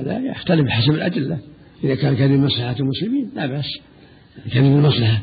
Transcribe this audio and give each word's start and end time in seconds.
هذا 0.00 0.18
يختلف 0.18 0.68
حسب 0.68 0.90
الأدلة. 0.90 1.38
إذا 1.84 1.94
كان 1.94 2.16
كذب 2.16 2.40
مصلحة 2.40 2.76
المسلمين 2.80 3.30
لا 3.36 3.46
بأس. 3.46 3.78
كذب 4.52 4.64
المصلحة 4.64 5.22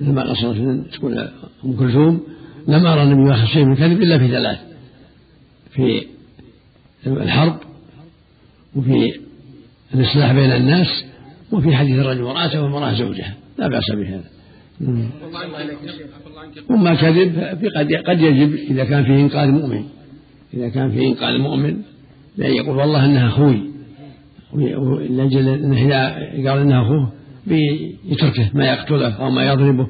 لما 0.00 0.22
قصرت 0.22 0.86
تقول 0.92 1.18
أم 1.64 1.76
كلثوم 1.76 2.20
لم 2.68 2.86
أرى 2.86 3.02
النبي 3.02 3.20
يؤخذ 3.20 3.46
شيء 3.46 3.64
من 3.64 3.72
الكذب 3.72 4.02
إلا 4.02 4.18
في 4.18 4.28
ثلاث. 4.28 4.58
في 5.70 6.02
الحرب 7.06 7.60
وفي 8.76 9.20
الإصلاح 9.94 10.32
بين 10.32 10.52
الناس 10.52 11.04
وفي 11.52 11.76
حديث 11.76 11.98
الرجل 11.98 12.20
امرأته 12.20 12.62
والمرأة 12.62 12.92
زوجها. 12.92 13.34
لا 13.58 13.68
بأس 13.68 13.90
بهذا. 13.90 14.24
وما 16.70 16.94
كذب 16.94 17.38
قد 17.76 17.92
قد 17.92 18.20
يجب 18.20 18.54
إذا 18.54 18.84
كان 18.84 19.04
فيه 19.04 19.20
إنقاذ 19.20 19.48
مؤمن. 19.48 19.84
إذا 20.54 20.68
كان 20.68 20.90
فيه 20.90 21.08
إنقاذ 21.08 21.38
مؤمن 21.38 21.76
لأن 22.36 22.52
يقول 22.52 22.76
والله 22.76 23.04
إنها 23.04 23.28
أخوي 23.28 23.69
لأجل 24.54 25.48
إنه 25.48 25.76
إذا 25.76 26.50
قال 26.50 26.60
إنها 26.60 26.82
أخوه 26.82 27.12
بيتركه 27.46 28.50
ما 28.54 28.64
يقتله 28.64 29.14
أو 29.14 29.30
ما 29.30 29.52
يضربه 29.52 29.86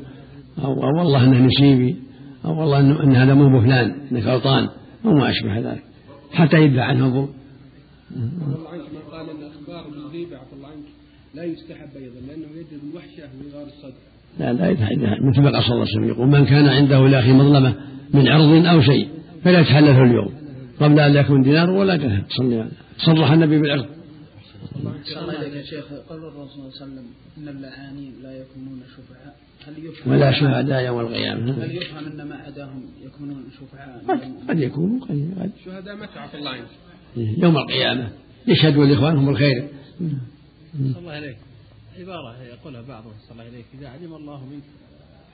أو, 0.64 0.84
أو 0.84 0.98
والله 0.98 1.24
إنه 1.24 1.46
نسيبي 1.46 1.96
أو 2.45 2.60
والله 2.60 3.04
إن 3.04 3.16
هذا 3.16 3.34
مو 3.34 3.59
بفلان 3.59 3.95
إنك 4.12 4.23
غلطان 4.23 4.68
أو 5.04 5.12
ما 5.12 5.30
أشبه 5.30 5.59
ذلك 5.59 5.82
حتى 6.32 6.56
يدفع 6.56 6.82
عنه 6.82 7.06
الظلم 7.06 7.28
الله 8.16 8.68
عنك 8.68 8.82
من 8.92 9.12
قال 9.12 9.30
ان 9.30 9.37
أخبار 9.51 9.92
الغيبه 9.92 10.37
عفى 10.37 10.52
الله 10.56 10.68
عنك 10.68 10.84
لا 11.34 11.45
يستحب 11.45 11.96
أيضا 11.96 12.20
لأنه 12.29 12.46
يجد 12.56 12.80
الوحشة 12.90 13.23
وغار 13.54 13.66
الصدر. 13.66 13.92
لا 14.38 14.52
لا 14.52 14.70
مثل 15.30 15.40
ما 15.42 15.51
قال 15.51 15.62
صلى 15.62 15.73
الله 15.74 15.87
عليه 15.87 15.92
وسلم 15.92 16.09
يقول 16.09 16.29
من 16.29 16.45
كان 16.45 16.68
عنده 16.68 17.09
لاخي 17.09 17.32
مظلمة 17.32 17.74
من 18.15 18.29
عرض 18.29 18.66
أو 18.66 18.80
شيء 18.80 19.09
فلا 19.45 19.60
يتحلله 19.60 20.02
اليوم 20.02 20.29
قبل 20.80 21.01
ان 21.01 21.12
لا 21.12 21.20
يكون 21.20 21.42
دينار 21.42 21.70
ولا 21.70 21.96
درهم 21.96 22.24
صرح 23.06 23.32
النبي 23.32 23.59
بالعرض. 23.59 23.87
الله 24.77 25.38
عليك 25.38 25.52
يا 25.52 25.62
شيخ. 25.62 25.84
قال 26.09 26.19
الرسول 26.19 26.48
صلى 26.48 26.56
الله 26.56 26.73
عليه 26.80 26.84
وسلم 26.84 27.06
إن 27.38 27.48
اللعانين 27.48 28.23
لا 28.23 28.32
يكونون 28.32 28.82
شفعاء. 28.96 29.37
هل 29.66 29.85
يفهم؟ 29.85 30.12
ولا 30.12 30.32
شهداء 30.32 30.85
يوم 30.85 31.01
القيامة. 31.01 31.65
هل 31.65 31.76
يفهم 31.76 32.07
إن 32.07 32.29
ما 32.29 32.37
عداهم 32.37 32.82
يكونون 33.02 33.45
شفعاء؟ 33.60 34.04
قد 34.48 34.59
يكونوا 34.59 35.07
قد 35.07 35.51
شهداء 35.65 35.96
متى 35.96 36.18
عفى 36.18 36.37
الله 36.38 36.51
عنك؟ 36.51 36.68
يوم 37.16 37.57
القيامة. 37.57 38.12
يشهد 38.46 38.76
لإخوانهم 38.76 39.29
الخير. 39.29 39.68
صلى 40.73 40.98
الله 40.98 41.13
عليك. 41.13 41.37
عبارة 41.98 42.42
يقولها 42.42 42.82
بعضهم 42.82 43.13
صلى 43.29 43.32
الله 43.32 43.45
عليك. 43.45 43.65
إذا 43.79 43.88
علم 43.88 44.15
الله 44.15 44.45
منك 44.45 44.63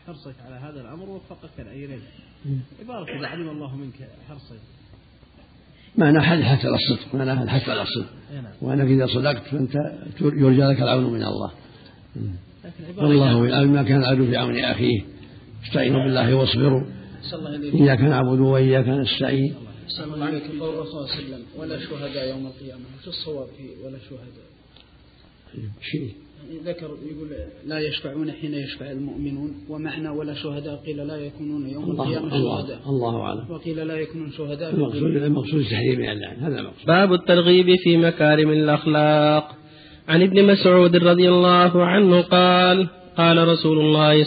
حرصك 0.07 0.35
على 0.47 0.55
هذا 0.55 0.81
الأمر 0.81 1.11
وفقك 1.11 1.61
العينين 1.61 2.01
عبارة 2.81 3.19
إذا 3.19 3.27
علم 3.27 3.49
الله 3.49 3.77
منك 3.77 4.09
حرصك. 4.29 4.61
معنى 5.99 6.21
حث 6.21 6.65
على 6.67 6.75
الصدق. 6.75 7.15
معنى 7.15 7.43
الحث 7.43 7.69
على 7.69 7.83
الصدق. 7.83 8.11
وأنك 8.63 8.91
إذا 8.91 9.07
صدقت 9.07 9.43
فأنت 9.43 9.75
يرجى 10.21 10.63
لك 10.63 10.83
العون 10.83 11.13
من 11.13 11.23
الله. 11.25 11.51
والله 12.97 13.49
يعلم 13.49 13.73
ما 13.73 13.83
كان 13.83 13.99
العدو 13.99 14.27
في 14.27 14.37
عون 14.37 14.59
أخيه. 14.59 15.05
استعينوا 15.65 16.05
بالله 16.05 16.35
واصبروا. 16.35 16.85
إياك 17.75 18.01
نعبد 18.01 18.41
وإياك 18.41 18.89
نستعين. 18.89 19.55
أحسن 19.87 20.15
الله 20.15 20.27
عليك 20.27 20.43
قول 20.61 20.75
الرسول 20.75 20.93
صلى 20.93 21.01
الله 21.01 21.13
عليه 21.15 21.25
وسلم. 21.25 21.45
ولا 21.59 21.79
شهداء 21.81 22.29
يوم 22.29 22.47
القيامة. 22.47 22.85
وش 23.01 23.09
الصواب 23.09 23.47
في 23.47 23.85
ولا 23.85 23.99
شهداء؟ 23.99 24.47
شيء. 25.83 26.26
ذكر 26.65 26.87
يقول 26.87 27.29
لا 27.67 27.79
يشفعون 27.79 28.33
حين 28.33 28.55
يشفع 28.55 28.91
المؤمنون 28.91 29.55
ومعنى 29.69 30.09
ولا 30.09 30.35
شهداء 30.35 30.77
قيل 30.87 30.97
لا 30.97 31.17
يكونون 31.17 31.69
يوم 31.69 31.91
القيامة 31.91 32.31
شهداء. 32.31 32.81
الله 32.87 33.21
أعلم. 33.21 33.51
وقيل 33.51 33.87
لا 33.87 33.97
يكونون 33.97 34.31
شهداء. 34.33 34.75
المقصود 34.75 35.17
المقصود 35.17 35.65
تحريم 35.65 36.01
اللعن 36.01 36.37
هذا 36.37 36.59
المقصود. 36.61 36.87
باب 36.87 37.13
الترغيب 37.13 37.67
في 37.85 37.97
مكارم 37.97 38.51
الأخلاق. 38.51 39.45
عن 40.09 40.23
ابن 40.23 40.45
مسعود 40.45 40.97
رضي 40.97 41.29
الله 41.29 41.85
عنه 41.85 42.21
قال 42.21 42.89
قال 43.17 43.49
رسول 43.49 43.79
الله 43.79 44.25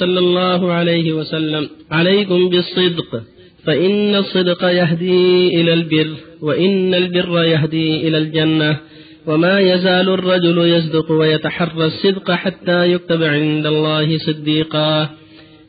صلى 0.00 0.18
الله 0.18 0.72
عليه 0.72 1.12
وسلم 1.12 1.68
عليكم 1.90 2.48
بالصدق 2.48 3.22
فإن 3.64 4.14
الصدق 4.14 4.64
يهدي 4.64 5.60
إلى 5.60 5.72
البر 5.72 6.14
وإن 6.42 6.94
البر 6.94 7.44
يهدي 7.44 8.08
إلى 8.08 8.18
الجنة 8.18 8.80
وما 9.28 9.60
يزال 9.60 10.08
الرجل 10.08 10.58
يصدق 10.58 11.10
ويتحرى 11.12 11.86
الصدق 11.86 12.30
حتى 12.30 12.92
يكتب 12.92 13.22
عند 13.22 13.66
الله 13.66 14.18
صديقا 14.18 15.10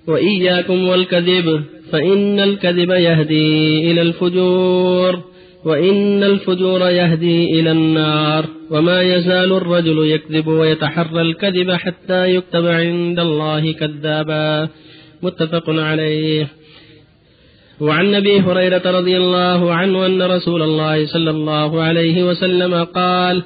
وإياكم 0.07 0.87
والكذب 0.87 1.63
فإن 1.91 2.39
الكذب 2.39 2.89
يهدي 2.89 3.91
إلى 3.91 4.01
الفجور 4.01 5.19
وإن 5.65 6.23
الفجور 6.23 6.81
يهدي 6.81 7.59
إلى 7.59 7.71
النار 7.71 8.45
وما 8.71 9.01
يزال 9.01 9.53
الرجل 9.53 10.05
يكذب 10.07 10.47
ويتحرى 10.47 11.21
الكذب 11.21 11.71
حتى 11.71 12.35
يكتب 12.35 12.65
عند 12.65 13.19
الله 13.19 13.71
كذابا 13.71 14.69
متفق 15.23 15.69
عليه 15.69 16.47
وعن 17.81 18.15
أبي 18.15 18.39
هريرة 18.39 18.81
رضي 18.85 19.17
الله 19.17 19.73
عنه 19.73 20.05
أن 20.05 20.21
رسول 20.21 20.61
الله 20.61 21.05
صلى 21.05 21.29
الله 21.29 21.81
عليه 21.81 22.23
وسلم 22.23 22.83
قال 22.83 23.43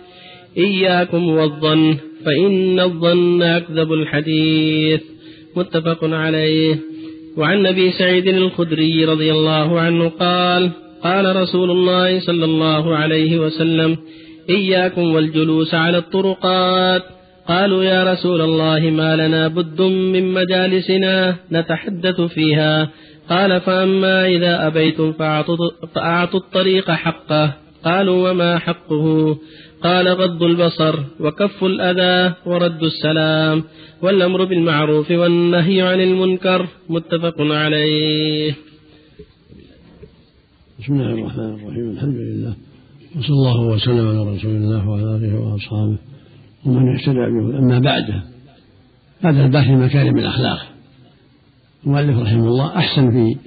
إياكم 0.58 1.30
والظن 1.30 1.98
فإن 2.26 2.80
الظن 2.80 3.42
أكذب 3.42 3.94
الحديث. 3.94 5.02
متفق 5.56 6.04
عليه. 6.04 6.76
وعن 7.38 7.66
أبي 7.66 7.92
سعيد 7.92 8.28
الخدري 8.28 9.06
رضي 9.06 9.32
الله 9.32 9.80
عنه 9.80 10.10
قال 10.10 10.72
قال 11.04 11.36
رسول 11.36 11.72
الله 11.72 12.20
صلى 12.20 12.46
الله 12.46 12.96
عليه 12.96 13.38
وسلم 13.40 13.98
إياكم 14.50 15.14
والجلوس 15.14 15.74
على 15.74 15.98
الطرقات. 15.98 17.04
قالوا 17.48 17.84
يا 17.84 18.14
رسول 18.14 18.42
الله 18.42 18.80
ما 18.80 19.16
لنا 19.16 19.48
بد 19.48 19.82
من 19.82 20.34
مجالسنا 20.34 21.36
نتحدث 21.52 22.22
فيها 22.22 22.90
قال 23.30 23.62
فأما 23.62 24.28
إذا 24.28 24.68
أبيتم 24.68 25.12
فأعطوا 25.94 26.40
الطريق 26.40 26.92
حقه. 26.92 27.54
قالوا 27.84 28.30
وما 28.30 28.60
حقه؟ 28.60 29.38
قال 29.84 30.08
غض 30.08 30.44
البصر 30.44 31.00
وكف 31.20 31.64
الأذى 31.64 32.36
ورد 32.46 32.84
السلام 32.84 33.64
والأمر 34.02 34.44
بالمعروف 34.44 35.12
والنهي 35.12 35.82
عن 35.82 36.00
المنكر 36.02 36.68
متفق 36.90 37.36
عليه. 37.40 38.56
بسم 40.80 40.94
الله 40.94 41.14
الرحمن 41.14 41.54
الرحيم. 41.56 41.90
الحمد 41.92 42.16
لله. 42.16 42.54
وصلى 43.18 43.36
الله 43.36 43.62
وسلم 43.62 44.08
على 44.08 44.36
رسول 44.36 44.56
الله 44.56 44.90
وعلى 44.90 45.16
آله 45.16 45.40
وأصحابه 45.40 45.98
ومن 46.66 46.96
اهتدى 46.96 47.26
به. 47.34 47.60
أما 47.60 47.80
بعد 47.80 48.22
هذا 49.22 49.46
البحث 49.46 49.70
مكارم 49.70 50.18
الأخلاق. 50.18 50.73
المؤلف 51.86 52.18
رحمه 52.18 52.48
الله 52.48 52.78
أحسن 52.78 53.12
في 53.12 53.38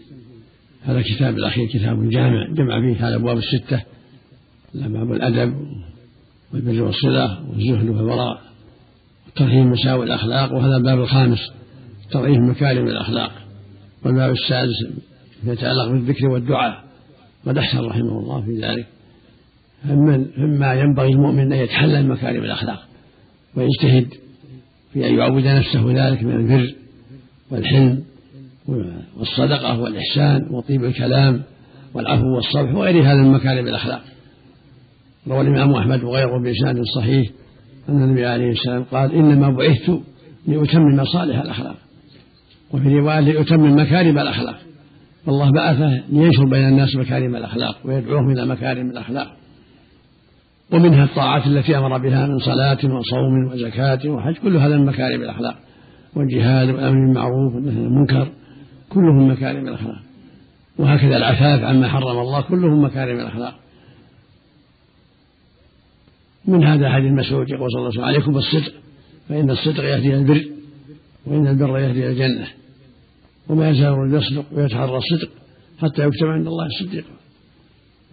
هذا 0.83 0.99
الكتاب 0.99 1.37
الأخير 1.37 1.69
كتاب 1.69 2.09
جامع 2.09 2.47
جمع 2.53 2.81
فيه 2.81 3.01
هذا 3.01 3.09
الأبواب 3.09 3.39
الستة 3.39 3.83
باب 4.75 5.13
الأدب 5.13 5.55
والبر 6.53 6.83
والصلة 6.83 7.49
والزهد 7.51 7.89
والوراء 7.89 8.41
وترهيب 9.29 9.67
مساوي 9.67 10.05
الأخلاق 10.05 10.53
وهذا 10.53 10.77
الباب 10.77 11.01
الخامس 11.01 11.39
ترهيب 12.11 12.41
مكارم 12.41 12.89
الأخلاق 12.89 13.33
والباب 14.05 14.33
السادس 14.33 14.87
يتعلق 15.45 15.89
بالذكر 15.89 16.27
والدعاء 16.27 16.85
قد 17.47 17.59
أحسن 17.59 17.79
رحمه 17.79 18.19
الله 18.19 18.41
في 18.41 18.61
ذلك. 18.61 18.87
مما 20.39 20.75
ينبغي 20.75 21.09
المؤمن 21.09 21.53
أن 21.53 21.59
يتحلى 21.59 22.03
مكارم 22.03 22.45
الأخلاق 22.45 22.87
ويجتهد 23.55 24.09
في 24.93 25.09
أن 25.09 25.15
يعود 25.15 25.47
نفسه 25.47 26.09
ذلك 26.09 26.23
من 26.23 26.37
البر 26.37 26.75
والحلم 27.51 28.05
والصدقة 29.19 29.81
والإحسان 29.81 30.49
وطيب 30.51 30.85
الكلام 30.85 31.43
والعفو 31.95 32.35
والصفح 32.35 32.75
وغير 32.75 33.03
هذا 33.03 33.23
من 33.23 33.33
مكارم 33.33 33.67
الأخلاق. 33.67 34.03
روى 35.29 35.41
الإمام 35.41 35.75
أحمد 35.75 36.05
وغيره 36.05 36.43
بإسناد 36.43 36.77
صحيح 36.97 37.31
أن 37.89 38.03
النبي 38.03 38.27
عليه 38.27 38.51
السلام 38.51 38.83
قال 38.83 39.15
إنما 39.15 39.51
بعثت 39.51 40.01
لأتمم 40.47 41.05
صالح 41.05 41.41
الأخلاق 41.41 41.77
وفي 42.73 42.89
رواية 42.89 43.21
لأتمم 43.21 43.81
مكارم 43.81 44.19
الأخلاق. 44.19 44.57
والله 45.27 45.53
بعثه 45.53 46.03
لينشر 46.09 46.45
بين 46.45 46.69
الناس 46.69 46.97
مكارم 46.97 47.37
الأخلاق 47.37 47.79
ويدعوهم 47.85 48.31
إلى 48.31 48.47
مكارم 48.47 48.91
الأخلاق 48.91 49.37
ومنها 50.73 51.05
الطاعات 51.05 51.47
التي 51.47 51.79
أمر 51.79 51.99
بها 51.99 52.27
من 52.27 52.39
صلاة 52.39 52.79
وصوم 52.85 53.53
وزكاة 53.53 54.09
وحج 54.09 54.35
كل 54.35 54.57
هذا 54.57 54.77
من 54.77 54.87
مكارم 54.87 55.23
الأخلاق 55.23 55.55
والجهاد 56.17 56.69
والأمر 56.69 56.95
بالمعروف 57.07 57.55
والنهي 57.55 57.77
عن 57.77 57.87
المنكر. 57.87 58.29
كلهم 58.91 59.31
مكارم 59.31 59.69
الأخلاق. 59.69 60.03
وهكذا 60.79 61.17
العفاف 61.17 61.65
عما 61.65 61.89
حرم 61.89 62.19
الله 62.19 62.41
كلهم 62.41 62.85
مكارم 62.85 63.21
الأخلاق. 63.21 63.59
من 66.45 66.65
هذا 66.65 66.91
حديث 66.91 67.13
مسعود 67.13 67.51
يقول 67.51 67.71
صلى 67.71 67.79
الله 67.79 67.89
عليه 67.89 67.89
وسلم 67.89 68.05
عليكم 68.05 68.33
بالصدق 68.33 68.73
فإن 69.29 69.51
الصدق 69.51 69.85
يهدي 69.85 70.15
البر 70.15 70.45
وإن 71.27 71.47
البر 71.47 71.79
يهدي 71.79 72.09
الجنة. 72.09 72.49
وما 73.49 73.71
يزال 73.71 74.15
يصدق 74.15 74.45
ويتحرى 74.53 74.97
الصدق 74.97 75.31
حتى 75.79 76.03
يكتب 76.03 76.27
عند 76.27 76.47
الله 76.47 76.69
صديقا 76.81 77.11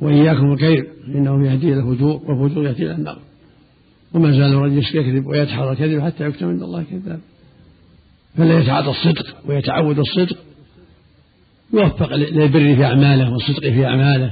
وإياكم 0.02 0.54
الكذب 0.54 0.88
إنه 1.08 1.48
يهدي 1.48 1.74
إلى 1.74 1.80
الفجور 1.80 2.22
والفجور 2.26 2.66
يهدي 2.66 2.84
إلى 2.84 2.92
النار. 2.92 3.20
وما 4.14 4.32
زال 4.32 4.54
الرجل 4.54 4.78
يكذب 4.78 5.26
ويتحرى 5.26 5.72
الكذب 5.72 6.02
حتى 6.02 6.24
يكتب 6.24 6.48
عند 6.48 6.64
الله 6.64 6.84
كذاب 6.84 7.20
فلا 8.38 8.60
يتعاطى 8.60 8.90
الصدق 8.90 9.36
ويتعود 9.46 10.00
الصدق 10.00 10.38
يوفق 11.74 12.16
للبر 12.16 12.76
في 12.76 12.86
أعماله 12.86 13.32
والصدق 13.32 13.62
في 13.62 13.86
أعماله 13.86 14.32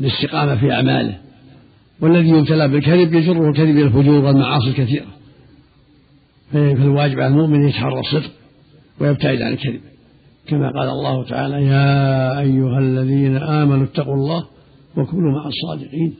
والاستقامة 0.00 0.56
في 0.60 0.72
أعماله. 0.72 1.18
والذي 2.00 2.28
يبتلى 2.28 2.68
بالكذب 2.68 3.14
يجره 3.14 3.48
الكذب 3.48 3.76
إلى 3.76 3.82
الفجور 3.82 4.24
والمعاصي 4.24 4.68
الكثيرة. 4.68 5.06
فالواجب 6.52 7.20
على 7.20 7.26
المؤمن 7.26 7.68
يتحرى 7.68 8.00
الصدق 8.00 8.30
ويبتعد 9.00 9.42
عن 9.42 9.52
الكذب. 9.52 9.80
كما 10.46 10.70
قال 10.70 10.88
الله 10.88 11.24
تعالى 11.24 11.66
يا 11.66 12.40
أيها 12.40 12.78
الذين 12.78 13.36
آمنوا 13.36 13.84
اتقوا 13.84 14.14
الله 14.14 14.46
وكونوا 14.96 15.32
مع 15.32 15.48
الصادقين. 15.48 16.14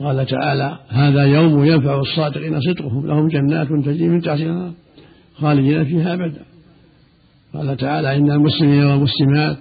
قال 0.00 0.26
تعالى 0.26 0.78
هذا 0.88 1.24
يوم 1.24 1.64
ينفع 1.64 2.00
الصادقين 2.00 2.60
صدقهم. 2.60 3.06
لهم 3.06 3.28
جنات 3.28 3.68
تجري 3.68 4.08
من 4.08 4.20
تحتها 4.20 4.72
خالدين 5.34 5.84
فيها 5.84 6.14
أبدا. 6.14 6.44
قال 7.54 7.76
تعالى 7.76 8.16
إن 8.16 8.30
المسلمين 8.30 8.84
والمسلمات 8.84 9.56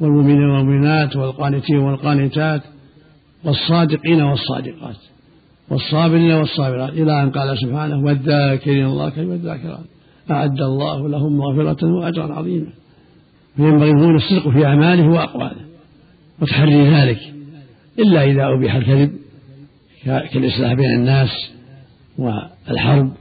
والمؤمنين 0.00 0.50
والمؤمنات 0.50 1.16
والقانتين 1.16 1.78
والقانتات 1.78 2.62
والصادقين 3.44 4.22
والصادقات 4.22 4.96
والصابرين 5.70 6.32
والصابرات 6.32 6.92
إلى 6.92 7.22
أن 7.22 7.30
قال 7.30 7.58
سبحانه 7.58 8.04
والذاكرين 8.04 8.86
الله 8.86 9.08
كيف 9.10 9.28
والذاكرات 9.28 9.84
أعد 10.30 10.60
الله 10.60 11.08
لهم 11.08 11.36
مغفرة 11.36 11.92
وأجرا 11.92 12.34
عظيما. 12.34 12.66
فينبغي 13.56 13.88
يكون 13.88 14.16
الصدق 14.16 14.48
في 14.48 14.66
أعماله 14.66 15.08
وأقواله. 15.08 15.64
وتحري 16.40 16.90
ذلك. 16.90 17.18
إلا 17.98 18.24
إذا 18.24 18.54
أبيح 18.54 18.74
الكذب 18.74 19.12
كالإصلاح 20.04 20.72
بين 20.72 20.90
الناس 20.94 21.50
والحرب 22.18 23.12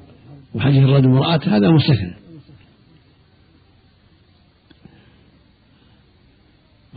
وحديث 0.55 0.83
الرجل 0.83 1.05
المرأة 1.05 1.41
هذا 1.47 1.69
مستثنى. 1.69 2.22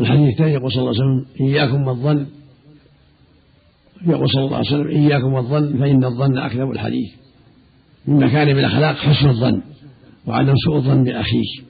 الحديث 0.00 0.32
الثاني 0.32 0.52
يقول 0.52 0.72
صلى 0.72 0.80
الله 0.80 0.94
عليه 0.94 1.00
وسلم 1.00 1.26
إياكم 1.40 1.86
والظن 1.86 2.26
يقول 4.06 4.30
صلى 4.30 4.44
الله 4.44 4.56
عليه 4.56 4.66
وسلم 4.66 4.88
إياكم 4.88 5.32
والظن 5.32 5.78
فإن 5.78 6.04
الظن 6.04 6.38
أكذب 6.38 6.70
الحديث. 6.70 7.10
من 8.06 8.16
مكارم 8.16 8.58
الأخلاق 8.58 8.96
حسن 8.96 9.28
الظن 9.28 9.62
وعدم 10.26 10.54
سوء 10.64 10.76
الظن 10.76 11.04
بأخيه 11.04 11.62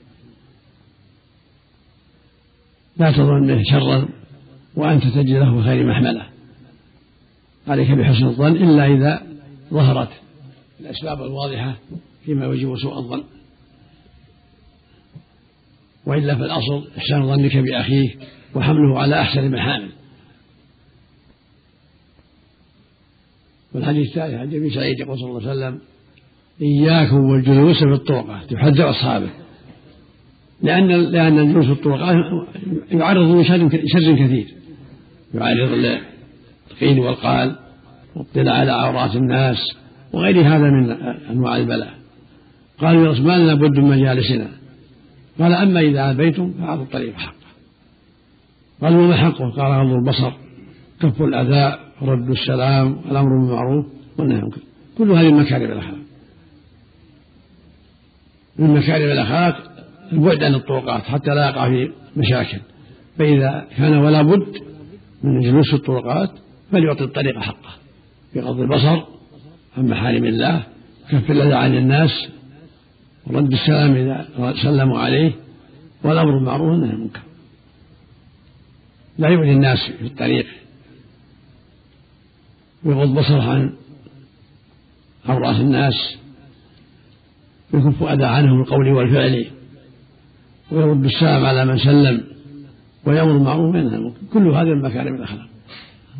لا 2.97 3.11
تظن 3.11 3.47
به 3.47 3.63
شرا 3.63 4.09
وأنت 4.75 5.03
تجد 5.03 5.29
له 5.35 5.63
خير 5.63 5.87
محملة. 5.87 6.25
عليك 7.67 7.91
بحسن 7.91 8.25
الظن 8.25 8.55
إلا 8.55 8.85
إذا 8.85 9.21
ظهرت 9.73 10.09
الأسباب 10.79 11.21
الواضحة 11.21 11.75
فيما 12.25 12.45
يوجب 12.45 12.77
سوء 12.77 12.97
الظن. 12.97 13.23
وإلا 16.07 16.35
فالأصل 16.35 16.87
إحسان 16.97 17.27
ظنك 17.27 17.57
بأخيك 17.57 18.17
وحمله 18.55 18.99
على 18.99 19.21
أحسن 19.21 19.39
المحامل 19.39 19.89
والحديث 23.73 24.07
الثالث 24.07 24.33
عن 24.33 24.47
ابي 24.47 24.69
سعيد 24.69 24.99
يقول 24.99 25.19
صلى 25.19 25.29
الله 25.29 25.49
عليه 25.49 25.51
وسلم 25.51 25.79
إياكم 26.61 27.29
والجلوس 27.29 27.77
في 27.77 27.93
الطرقات 27.93 28.53
تحذر 28.53 28.89
أصحابه. 28.89 29.29
لأن 30.61 30.87
لأن 30.87 31.39
الجلوس 31.39 31.65
في 31.65 31.71
الطرقات 31.71 32.15
يعرض 32.91 33.35
لشر 33.35 33.69
شر 33.69 34.15
كثير. 34.15 34.47
يعرض 35.33 35.71
للقيل 35.71 36.99
والقال 36.99 37.55
واطلاع 38.15 38.55
على 38.55 38.71
عورات 38.71 39.15
الناس 39.15 39.57
وغير 40.13 40.41
هذا 40.41 40.69
من 40.71 40.91
أنواع 41.31 41.57
البلاء. 41.57 41.93
قالوا 42.79 43.05
يا 43.05 43.11
رسول 43.11 43.25
ما 43.27 43.37
لنا 43.37 43.53
بد 43.53 43.79
من 43.79 43.89
مجالسنا. 43.89 44.56
قال 45.39 45.53
أما 45.53 45.79
إذا 45.79 46.11
أبيتم 46.11 46.53
فأعطوا 46.53 46.83
الطريق 46.83 47.15
حقه 47.17 47.47
قالوا 48.81 49.03
وما 49.03 49.15
حقه 49.15 49.49
قال 49.49 49.87
غض 49.87 49.93
البصر 49.93 50.31
كف 51.01 51.21
الأذى 51.21 51.79
رد 52.01 52.29
السلام 52.29 52.99
الأمر 53.11 53.29
بالمعروف 53.29 53.85
والنهي 54.17 54.37
عن 54.37 54.51
كل 54.97 55.11
هذه 55.11 55.31
مكارم 55.31 55.71
الأخلاق. 55.71 55.97
من 58.59 58.73
مكارم 58.73 59.11
الأخلاق 59.11 59.71
البعد 60.11 60.43
عن 60.43 60.55
الطرقات 60.55 61.03
حتى 61.03 61.29
لا 61.29 61.49
يقع 61.49 61.69
في 61.69 61.91
مشاكل. 62.17 62.59
فإذا 63.17 63.67
كان 63.77 63.97
ولا 63.97 64.21
بد 64.21 64.57
من 65.23 65.39
جلوس 65.39 65.73
الطرقات 65.73 66.29
فليعطي 66.71 67.03
الطريق 67.03 67.39
حقه. 67.39 67.69
بغض 68.35 68.59
البصر 68.59 69.03
عن 69.77 69.87
محارم 69.87 70.25
الله 70.25 70.63
كف 71.09 71.31
الأذى 71.31 71.53
عن 71.53 71.77
الناس 71.77 72.27
ورد 73.27 73.53
السلام 73.53 73.95
إذا 73.95 74.53
سلموا 74.63 74.99
عليه 74.99 75.31
والأمر 76.03 76.31
بالمعروف 76.31 76.67
والنهي 76.71 76.89
عن 76.89 76.95
المنكر. 76.95 77.19
لا 79.17 79.29
يؤذي 79.29 79.51
الناس 79.51 79.77
في 79.99 80.05
الطريق. 80.05 80.47
ويغض 82.83 83.19
بصره 83.19 83.41
عن 83.41 83.73
عورات 85.25 85.55
الناس. 85.55 86.17
ويكف 87.73 88.03
أذى 88.03 88.25
عنهم 88.25 88.61
القول 88.61 88.87
والفعل. 88.87 89.45
ويرد 90.71 91.05
السلام 91.05 91.45
على 91.45 91.65
من 91.65 91.77
سلم. 91.77 92.23
ويأمر 93.05 93.33
بالمعروف 93.33 93.75
وينهى 93.75 93.95
المنكر. 93.95 94.17
كل 94.33 94.47
هذا 94.47 94.69
من 94.69 94.81
مكارم 94.81 95.15
الأخلاق. 95.15 95.49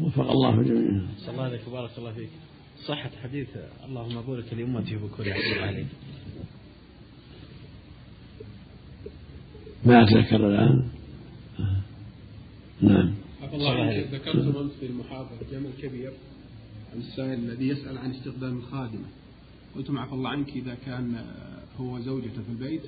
وفق 0.02 0.32
الله 0.32 0.64
جميعا. 0.64 1.08
صلى 1.18 1.32
الله 1.32 1.44
عليك 1.44 1.62
وبارك 1.68 1.90
الله 1.98 2.12
فيك. 2.12 2.30
صحة 2.86 3.12
حديث. 3.24 3.48
اللهم 3.86 4.22
بورك 4.22 4.54
لأمتي 4.54 4.96
وبكوري 4.96 5.34
عليه. 5.34 5.86
ما 9.88 10.04
أتذكر 10.04 10.48
الآن. 10.48 10.84
نعم. 12.82 13.14
الله 13.54 14.06
ذكرتم 14.12 14.58
أمس 14.60 14.72
في 14.80 14.86
المحاضرة 14.86 15.40
جمل 15.52 15.70
كبير 15.82 16.12
عن 16.94 17.00
السائل 17.00 17.34
الذي 17.34 17.68
يسأل 17.68 17.98
عن 17.98 18.12
استخدام 18.12 18.58
الخادمة. 18.58 19.06
قلتم 19.76 19.98
عفى 19.98 20.14
الله 20.14 20.30
عنك 20.30 20.50
إذا 20.50 20.78
كان 20.86 21.16
هو 21.80 22.00
زوجته 22.00 22.42
في 22.48 22.50
البيت 22.50 22.82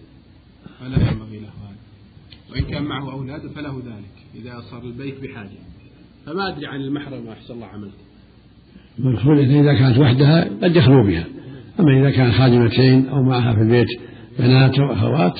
فلا 0.79 1.11
ينبغي 1.11 1.39
له 1.39 1.47
هذا. 1.47 1.77
وإن 2.51 2.63
كان 2.63 2.83
معه 2.83 3.11
أولاده 3.11 3.49
فله 3.49 3.77
ذلك 3.85 4.15
إذا 4.35 4.61
صار 4.71 4.83
البيت 4.83 5.23
بحاجة. 5.23 5.59
فما 6.25 6.49
أدري 6.49 6.67
عن 6.67 6.81
المحرم 6.81 7.27
أحسن 7.27 7.53
الله 7.53 7.65
عملت 7.65 7.93
المقصود 8.99 9.37
إذا 9.37 9.73
كانت 9.73 9.97
وحدها 9.97 10.49
قد 10.63 10.75
يخلو 10.75 11.07
بها. 11.07 11.25
أما 11.79 11.99
إذا 12.01 12.11
كان 12.11 12.31
خادمتين 12.31 13.09
أو 13.09 13.23
معها 13.23 13.53
في 13.53 13.61
البيت 13.61 13.87
بنات 14.39 14.79
أو 14.79 14.93
أخوات 14.93 15.39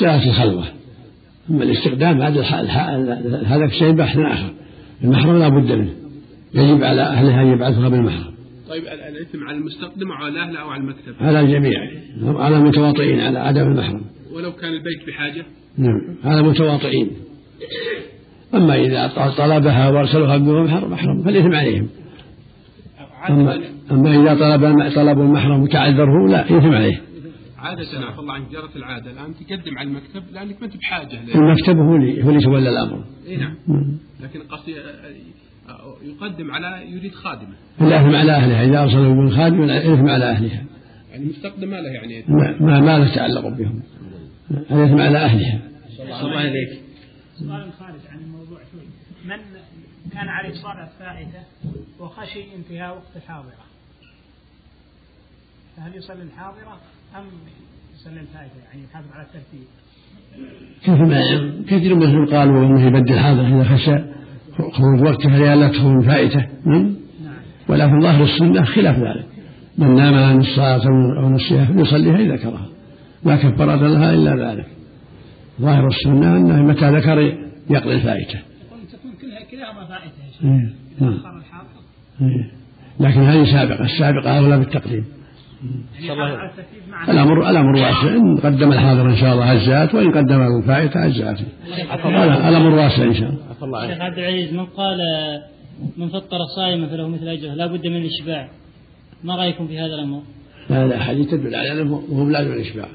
جاءت 0.00 0.26
الخلوة. 0.26 0.75
أما 1.50 1.64
الاستخدام 1.64 2.22
هذا 2.22 2.42
هذا 3.46 3.68
شيء 3.78 3.90
بحث 3.90 4.18
آخر. 4.18 4.50
المحرم 5.04 5.38
لا 5.38 5.48
بد 5.48 5.72
منه. 5.72 5.92
يجب 6.54 6.84
على 6.84 7.02
أهلها 7.02 7.42
أن 7.42 7.46
يبعثها 7.46 7.88
بالمحرم. 7.88 8.34
طيب 8.68 8.82
الإثم 8.82 9.44
على 9.48 9.56
المستخدم 9.56 10.12
أو 10.12 10.24
على 10.24 10.40
أهله 10.40 10.60
أو 10.60 10.68
على 10.68 10.80
المكتب؟ 10.80 11.14
على 11.20 11.40
الجميع. 11.40 11.80
على 12.22 12.56
المتواطئين 12.56 13.20
على 13.20 13.38
عدم 13.38 13.62
المحرم. 13.62 14.02
ولو 14.32 14.52
كان 14.52 14.72
البيت 14.72 15.06
بحاجة؟ 15.06 15.44
نعم. 15.78 16.16
على 16.24 16.40
المتواطئين 16.40 17.10
أما 18.54 18.74
إذا 18.74 19.12
طلبها 19.38 19.88
وأرسلوها 19.88 20.36
بدون 20.36 20.64
محرم 20.64 20.90
محرم. 20.90 21.22
فالإثم 21.22 21.54
عليهم. 21.54 21.88
أما, 23.30 23.60
أما 23.90 24.22
إذا 24.22 24.34
طلب 24.34 24.92
طلب 24.94 25.20
المحرم 25.20 25.62
وتعذره 25.62 26.28
لا 26.28 26.44
إثم 26.44 26.74
عليه 26.74 27.00
عادة 27.66 28.06
عفى 28.06 28.18
الله 28.18 28.34
عنك 28.34 28.50
جرت 28.50 28.76
العادة. 28.76 29.10
الآن 29.10 29.34
تقدم 29.34 29.78
على 29.78 29.88
المكتب 29.88 30.22
لأنك 30.32 30.60
ما 30.60 30.66
أنت 30.66 30.76
بحاجة 30.76 31.20
المكتب 31.20 31.76
هو 31.76 31.96
اللي 31.96 32.24
هو 32.24 32.28
اللي 32.28 32.40
يتولى 32.40 32.70
الأمر. 32.70 33.04
إي 33.26 33.36
نعم. 33.36 33.56
لكن 34.20 34.40
قصدي 34.40 34.76
يقدم 36.02 36.50
على 36.50 36.90
يريد 36.90 37.14
خادمة. 37.14 37.54
الإثم 37.80 38.14
على 38.14 38.32
أهلها. 38.32 38.64
إذا 38.64 38.82
أرسلوا 38.82 39.14
من 39.14 39.30
خادم 39.30 39.62
الإثم 39.62 40.08
على 40.08 40.24
أهلها. 40.24 40.64
يعني 41.10 41.24
المستخدم 41.24 41.68
ما 41.68 41.76
له 41.76 41.88
يعني. 41.88 42.24
ما, 42.60 42.80
ما 42.80 42.98
له 42.98 43.14
تعلق 43.14 43.48
بهم. 43.48 43.82
الإثم 44.50 45.00
على 45.00 45.18
أهلها. 45.18 45.60
صلى 45.96 46.20
الله 46.20 46.38
عليك. 46.38 46.80
سؤال 47.38 47.72
خارج 47.72 48.00
عن 48.10 48.18
الموضوع 48.18 48.58
شوي. 48.72 48.86
من 49.24 49.42
كان 50.12 50.28
عليه 50.28 50.54
صلاة 50.54 50.88
فائتة 50.98 51.42
وخشي 52.00 52.54
انتهاء 52.56 52.90
وقت 52.96 53.16
الحاضرة؟ 53.16 53.66
فهل 55.76 55.96
يصلي 55.96 56.22
الحاضرة؟ 56.22 56.80
أم 57.14 57.24
يصلي 57.94 58.20
الفائتة 58.20 58.54
يعني 58.68 58.84
يحافظ 58.90 59.12
على 59.12 59.26
الترتيب. 59.26 59.66
كيف 60.84 61.68
كثير 61.68 61.94
منهم 61.94 62.26
قالوا 62.26 62.66
إنه 62.66 62.86
يبدل 62.86 63.18
حاضر 63.18 63.46
إذا 63.46 63.64
خشى 63.64 63.96
خروج 64.72 65.02
وقتها 65.02 65.38
لألته 65.38 65.88
من 65.88 66.02
فائته 66.02 66.46
نعم. 66.66 66.94
ولكن 67.68 68.00
ظاهر 68.00 68.24
السنة 68.24 68.64
خلاف 68.64 68.96
ذلك. 68.96 69.26
من 69.78 69.94
نام 69.94 70.14
عن 70.14 70.40
الصلاة 70.40 70.86
أو 71.18 71.28
نسيها 71.28 71.64
فليصليها 71.64 72.16
اذا 72.16 72.34
ذكرها. 72.34 72.68
لا 73.24 73.36
كفارة 73.36 73.88
لها 73.88 74.14
إلا 74.14 74.50
ذلك. 74.50 74.66
ظاهر 75.60 75.86
السنة 75.86 76.36
أنه 76.36 76.62
متى 76.62 76.90
ذكر 76.90 77.18
يقضي 77.70 77.94
الفائتة. 77.94 78.38
كلاهما 79.50 79.86
فائتة 79.86 80.04
يا 80.26 80.32
شيخ. 80.32 80.42
إيه، 80.44 80.72
نعم. 81.00 81.18
إيه. 82.20 82.50
لكن 83.00 83.20
هذه 83.20 83.44
سابقة 83.52 83.84
السابقة 83.84 84.38
أولى 84.38 84.58
بالتقديم. 84.58 85.04
يعني 86.00 86.50
الأمر 87.08 87.50
الأمر 87.50 87.72
واسع. 87.72 88.16
إن 88.16 88.36
قدم 88.36 88.72
الحاضر 88.72 89.10
إن 89.10 89.16
شاء 89.16 89.34
الله 89.34 89.52
أجزأت 89.52 89.94
وإن 89.94 90.12
قدم 90.12 90.40
الفائتة 90.42 91.06
أجزأت 91.06 91.38
الأمر 92.48 92.74
واسع 92.74 93.04
إن 93.04 93.14
شاء 93.14 93.30
الله. 93.62 93.88
شيخ 93.88 94.00
عبد 94.00 94.18
العزيز 94.18 94.52
من 94.52 94.66
قال 94.66 94.98
من 95.96 96.08
فطر 96.08 96.38
صائما 96.56 96.86
فله 96.86 97.08
مثل 97.08 97.28
أجره 97.28 97.54
لا 97.54 97.66
بد 97.66 97.86
من 97.86 97.96
الإشباع. 97.96 98.48
ما 99.24 99.36
رأيكم 99.36 99.68
في 99.68 99.78
هذا 99.78 99.94
الأمر؟ 99.94 100.22
هذا 100.68 100.98
حديث 100.98 101.30
تدل 101.30 101.54
على 101.54 101.72
أنه 101.72 102.02
وهو 102.10 102.28
لازم 102.28 102.52
الإشباع 102.52 102.88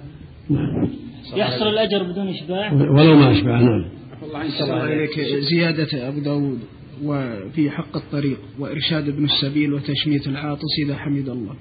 نعم. 0.49 0.89
يحصل 1.35 1.67
الأجر 1.67 2.03
بدون 2.03 2.27
إشباع؟ 2.27 2.73
ولو 2.73 3.15
ما 3.15 3.31
أشبع 3.31 3.59
نعم. 3.59 3.85
عفى 4.11 4.25
الله 4.25 4.39
عنك. 4.39 4.61
الله 4.61 4.75
عليك. 4.75 5.19
زيادة 5.39 6.07
أبو 6.07 6.19
داود 6.19 6.59
وفي 7.03 7.69
حق 7.69 7.97
الطريق 7.97 8.37
وإرشاد 8.59 9.07
ابن 9.07 9.25
السبيل 9.25 9.73
وتشميت 9.73 10.27
العاطس 10.27 10.79
إذا 10.85 10.95
حمد 10.95 11.29
الله. 11.29 11.55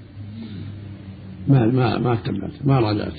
ما 1.47 1.65
ما 1.65 1.97
ما 1.97 2.13
اتبعت 2.13 2.51
ما 2.65 2.79
راجعت 2.79 3.13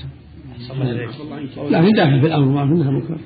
عفى 0.70 1.22
الله 1.22 1.36
عنك 1.36 1.58
لكن 1.58 1.90
داخل 1.96 2.20
في 2.20 2.26
الأمر 2.26 2.44
ما 2.44 2.64
منها 2.64 2.90
منكر 2.90 3.18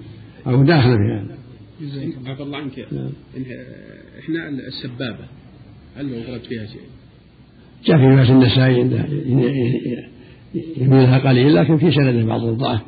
أو 0.46 0.62
داخل 0.62 0.96
في 0.96 1.12
هذا. 1.12 1.36
جزاك 1.80 2.04
الله 2.04 2.30
عفى 2.30 2.42
الله 2.42 2.58
عنك 2.58 2.86
نعم. 2.92 3.10
إحنا 4.18 4.48
السبابة 4.48 5.24
هل 5.96 6.12
لو 6.12 6.32
ورد 6.32 6.40
فيها 6.40 6.66
شيء؟ 6.66 6.80
جاء 7.84 7.96
في 7.96 8.04
رواية 8.04 8.30
النسائي 8.30 8.80
عنده 8.80 9.04
يميلها 10.76 11.18
قليل 11.18 11.54
لكن 11.54 11.78
في 11.78 11.92
سنده 11.92 12.24
بعض 12.24 12.44
الضعف 12.44 12.80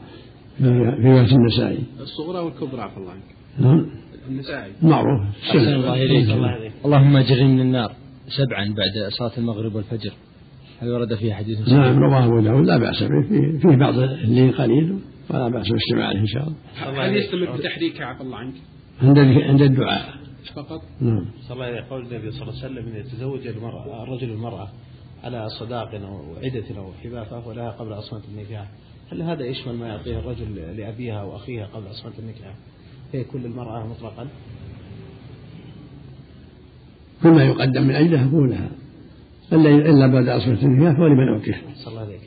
في 0.59 0.65
رواية 1.05 1.33
النسائي. 1.33 1.79
الصغرى 2.01 2.39
والكبرى 2.39 2.81
عفى 2.81 2.97
الله 2.97 3.11
عنك. 3.11 3.23
نعم. 3.59 3.87
النسائي. 4.29 4.73
معروف. 4.83 5.21
الله 5.55 6.37
نعم. 6.37 6.71
اللهم 6.85 7.17
اجرني 7.17 7.53
من 7.53 7.61
النار 7.61 7.93
سبعا 8.29 8.65
بعد 8.65 9.11
صلاة 9.11 9.33
المغرب 9.39 9.75
والفجر. 9.75 10.13
هل 10.81 10.89
ورد 10.89 11.15
فيه 11.15 11.35
حديث 11.35 11.59
صحيح؟ 11.59 11.73
نعم 11.73 11.99
رواه 11.99 12.25
أبو 12.25 12.41
داود 12.41 12.67
لا 12.67 12.79
بأس 12.79 13.03
به. 13.03 13.23
فيه, 13.29 13.59
فيه 13.59 13.77
بعض 13.77 13.99
اللين 13.99 14.51
قليل 14.51 14.99
ولا 15.31 15.49
بأس 15.49 15.69
باستماعه 15.69 16.13
إن 16.13 16.27
شاء 16.27 16.49
الله. 16.49 17.07
هل 17.07 17.17
يستمر 17.17 17.57
بتحريكها 17.57 18.07
عفى 18.07 18.21
الله 18.21 18.37
عنك؟ 18.37 18.55
عند 19.03 19.19
عند 19.19 19.63
الدعاء. 19.63 20.15
فقط؟ 20.55 20.83
نعم. 21.01 21.25
صلى 21.41 21.55
الله 21.55 21.65
عليه 21.65 21.85
قول 21.91 22.07
النبي 22.07 22.31
صلى 22.31 22.43
الله 22.43 22.65
عليه 22.65 22.73
وسلم 22.75 22.89
ان 22.89 23.01
يتزوج 23.01 23.47
المرأة 23.47 24.03
الرجل 24.03 24.31
المرأة 24.31 24.69
على 25.25 25.49
صداق 25.49 25.95
أو 25.95 26.35
عدة 26.43 26.79
أو 26.79 26.93
حبافة 27.05 27.49
ولها 27.49 27.71
قبل 27.71 27.93
عصمة 27.93 28.23
النكاح. 28.33 28.71
هل 29.13 29.23
هذا 29.23 29.45
يشمل 29.45 29.75
ما 29.75 29.89
يعطيه 29.89 30.19
الرجل 30.19 30.55
لأبيها 30.77 31.21
أو 31.21 31.37
أخيها 31.37 31.67
قبل 31.67 31.87
عصمة 31.87 32.13
النكاح؟ 32.19 32.55
هي 33.13 33.25
كل 33.25 33.45
المرأة 33.45 33.87
مطلقا؟ 33.87 34.29
كل 37.23 37.29
ما 37.29 37.45
يقدم 37.45 37.83
من 37.83 37.95
أجله 37.95 38.27
يكون 38.27 38.51
لها. 38.51 38.71
إلا 39.53 39.71
إلا 39.71 40.07
بعد 40.07 40.29
عصمة 40.29 40.63
النكاح 40.63 40.97
فلمن 40.97 41.29
أوتيه. 41.29 41.55
عليك 41.99 42.21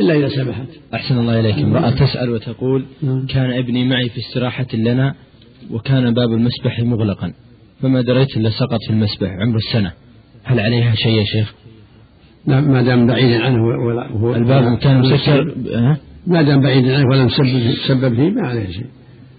إلا 0.00 0.14
إذا 0.14 0.28
سمحت. 0.28 0.68
أحسن 0.94 1.18
الله 1.18 1.40
إليك. 1.40 1.58
امرأة 1.58 1.90
تسأل 1.90 2.30
وتقول 2.30 2.84
نعم. 3.02 3.26
كان 3.26 3.50
ابني 3.50 3.88
معي 3.88 4.08
في 4.08 4.18
استراحة 4.18 4.66
لنا 4.74 5.14
وكان 5.70 6.14
باب 6.14 6.32
المسبح 6.32 6.80
مغلقا. 6.80 7.32
فما 7.82 8.00
دريت 8.00 8.36
إلا 8.36 8.50
سقط 8.50 8.78
في 8.86 8.92
المسبح. 8.92 9.30
عمر 9.30 9.56
السنة. 9.56 9.92
هل 10.44 10.60
عليها 10.60 10.94
شيء 10.94 11.12
يا 11.12 11.24
شيخ؟ 11.24 11.54
لا 12.46 12.60
ما 12.60 12.82
دام 12.82 13.06
بعيدا 13.06 13.44
عنه 13.44 13.62
ولا 13.62 14.12
وهو 14.12 14.34
الباب 14.34 14.78
كان 14.78 15.00
مسكر؟ 15.00 15.54
ما 16.26 16.42
دام 16.42 16.60
بعيدا 16.60 16.96
عنه 16.96 17.06
ولم 17.10 17.28
سبب 17.88 18.14
فيه 18.14 18.30
ما 18.30 18.48
عليه 18.48 18.66
شيء. 18.70 18.86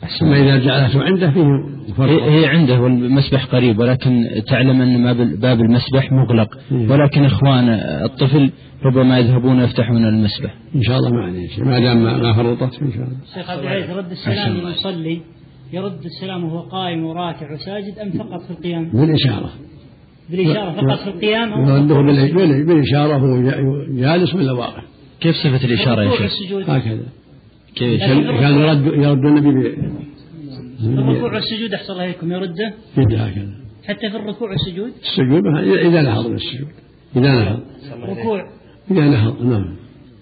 أحسن 0.03 0.25
ثم 0.25 0.33
إذا 0.33 0.57
جعلته 0.57 1.03
عنده 1.03 1.31
فيه 1.31 1.43
هي, 1.43 1.93
فرق 1.98 2.24
هي 2.24 2.45
عنده 2.45 2.81
والمسبح 2.81 3.45
قريب 3.45 3.79
ولكن 3.79 4.25
تعلم 4.48 4.81
أن 4.81 5.13
باب 5.36 5.62
المسبح 5.62 6.12
مغلق. 6.12 6.48
مم. 6.72 6.91
ولكن 6.91 7.25
إخوان 7.25 7.69
الطفل 8.05 8.51
ربما 8.86 9.19
يذهبون 9.19 9.60
يفتحون 9.60 10.05
المسبح. 10.05 10.53
إن 10.75 10.81
شاء 10.81 10.98
الله 10.98 11.10
ما 11.12 11.24
عليه 11.24 11.48
ما 11.63 11.79
دام 11.79 12.03
ما 12.03 12.17
ما 12.17 12.33
فرطت 12.33 12.81
إن 12.81 12.91
شاء 12.91 13.03
الله. 13.03 13.17
شيخ 13.36 13.50
عبد 13.50 13.62
العزيز 13.63 13.98
رد 13.98 14.12
السلام 14.12 14.53
للمصلي 14.57 15.22
يرد 15.74 16.05
السلام 16.05 16.43
وهو 16.43 16.60
قائم 16.60 17.05
وراكع 17.05 17.53
وساجد 17.53 18.00
أم 18.00 18.12
فقط 18.12 18.41
في 18.41 18.51
القيام؟ 18.51 18.89
بالإشارة. 18.93 19.50
بالإشارة 20.29 20.72
فقط 20.72 21.00
في 21.00 21.07
القيام 21.10 21.50
يرده 21.51 21.95
بال- 21.95 22.65
بالإشارة 22.65 23.15
وهو 23.24 23.41
جا- 23.43 23.88
جالس 24.01 24.36
ولا 24.36 24.51
واقف 24.51 24.83
كيف 25.22 25.36
صفة 25.36 25.65
الإشارة 25.67 26.01
يا 26.03 26.12
شيخ؟ 26.17 26.69
هكذا. 26.69 27.03
كيف؟ 27.75 28.00
كان 28.39 28.60
يرد 28.60 28.86
يرد 28.86 29.25
النبي 29.25 29.51
ب- 29.51 29.94
الركوع 31.00 31.34
والسجود 31.34 31.74
أحسن 31.74 31.94
الله 31.94 32.03
عليكم 32.03 32.32
يرده؟ 32.32 32.74
بيده 32.98 33.18
هكذا. 33.18 33.50
حتى 33.88 34.10
في 34.10 34.18
الركوع 34.18 34.50
والسجود 34.50 34.92
السجود 35.03 35.44
إذا 35.86 36.01
نهض 36.01 36.27
من 36.27 36.36
السجود 36.36 36.68
إذا 37.15 37.32
نهض 37.32 37.60
ركوع. 38.10 38.44
إذا 38.92 39.01
نهض 39.01 39.46
نعم. 39.46 39.75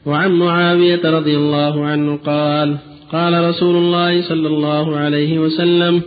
وعن 0.06 0.32
معاوية 0.32 1.02
رضي 1.06 1.38
الله 1.38 1.86
عنه 1.86 2.16
قال 2.16 2.78
قال 3.12 3.50
رسول 3.50 3.76
الله 3.76 4.22
صلى 4.22 4.48
الله 4.48 4.98
عليه 4.98 5.40
وسلم 5.40 6.02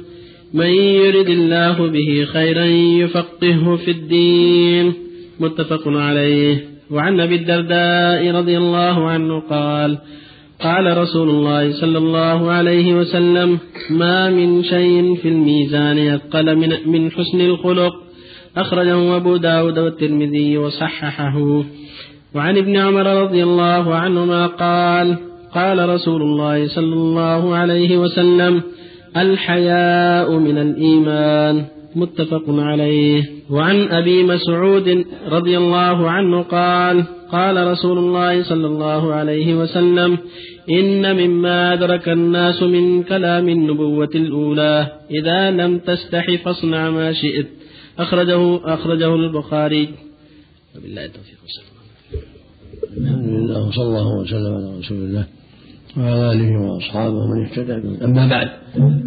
من 0.55 0.67
يرد 0.67 1.29
الله 1.29 1.89
به 1.91 2.25
خيرا 2.33 2.65
يفقهه 3.05 3.77
في 3.77 3.91
الدين. 3.91 4.93
متفق 5.41 5.89
عليه. 5.89 6.65
وعن 6.91 7.21
أبي 7.21 7.35
الدرداء 7.35 8.31
رضي 8.35 8.59
الله 8.59 9.09
عنه 9.11 9.41
قال 9.41 9.99
قال 10.61 10.99
رسول 10.99 11.31
الله 11.31 11.73
صلى 11.81 11.99
الله 11.99 12.51
عليه 12.51 12.95
وسلم 12.95 13.59
ما 13.91 14.31
من 14.31 14.63
شيء 14.65 15.15
في 15.15 15.29
الميزان 15.29 15.99
يثقل 15.99 16.57
من, 16.57 16.69
من 16.87 17.11
حسن 17.11 17.41
الخلق. 17.41 17.93
أخرجه 18.57 19.17
أبو 19.17 19.37
داود 19.37 19.79
والترمذي 19.79 20.59
وصححه. 20.59 21.65
وعن 22.35 22.59
ابن 22.59 22.77
عمر 22.77 23.23
رضي 23.23 23.43
الله 23.43 23.95
عنهما 23.95 24.47
قال 24.47 25.17
قال 25.55 25.89
رسول 25.89 26.23
الله 26.23 26.69
صلى 26.69 26.95
الله 26.95 27.55
عليه 27.55 27.97
وسلم 27.99 28.63
الحياء 29.17 30.31
من 30.39 30.59
الإيمان. 30.59 31.65
متفق 31.97 32.45
عليه. 32.49 33.23
وعن 33.51 33.89
أبي 33.89 34.25
مسعود 34.25 35.05
رضي 35.29 35.59
الله 35.59 36.11
عنه 36.11 36.43
قال 36.43 37.05
قال 37.35 37.57
رسول 37.67 37.99
الله 37.99 38.43
صلى 38.43 38.67
الله 38.67 39.15
عليه 39.15 39.55
وسلم 39.55 40.19
إن 40.71 41.17
مما 41.17 41.73
أدرك 41.73 42.09
الناس 42.09 42.63
من 42.63 43.03
كلام 43.03 43.49
النبوة 43.49 44.13
الأولى 44.15 44.77
إذا 45.11 45.51
لم 45.51 45.79
تستح 45.79 46.27
فاصنع 46.45 46.91
ما 46.91 47.13
شئت. 47.13 47.49
أخرجه 47.99 48.41
أخرجه 48.75 49.15
البخاري. 49.15 49.85
وبالله 50.77 51.05
التوفيق. 51.05 51.39
الحمد 52.99 53.29
لله 53.29 53.69
وصلى 53.69 53.85
الله 53.85 54.09
وسلم 54.19 54.55
على 54.55 54.79
رسول 54.79 54.97
الله 54.97 55.25
وعلى 55.97 56.33
آله 56.33 56.51
وأصحابه 56.61 57.15
ومن 57.15 57.45
اهتدى 57.45 57.73
أما 58.05 58.27
بعد 58.29 58.49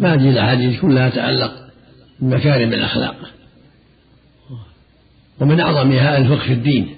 فهذه 0.00 0.30
الاحاديث 0.30 0.80
كلها 0.80 1.10
تتعلق 1.10 1.52
بمكارم 2.20 2.72
الأخلاق 2.72 3.16
ومن 5.40 5.60
اعظمها 5.60 6.18
الفقه 6.18 6.46
في 6.46 6.52
الدين. 6.52 6.97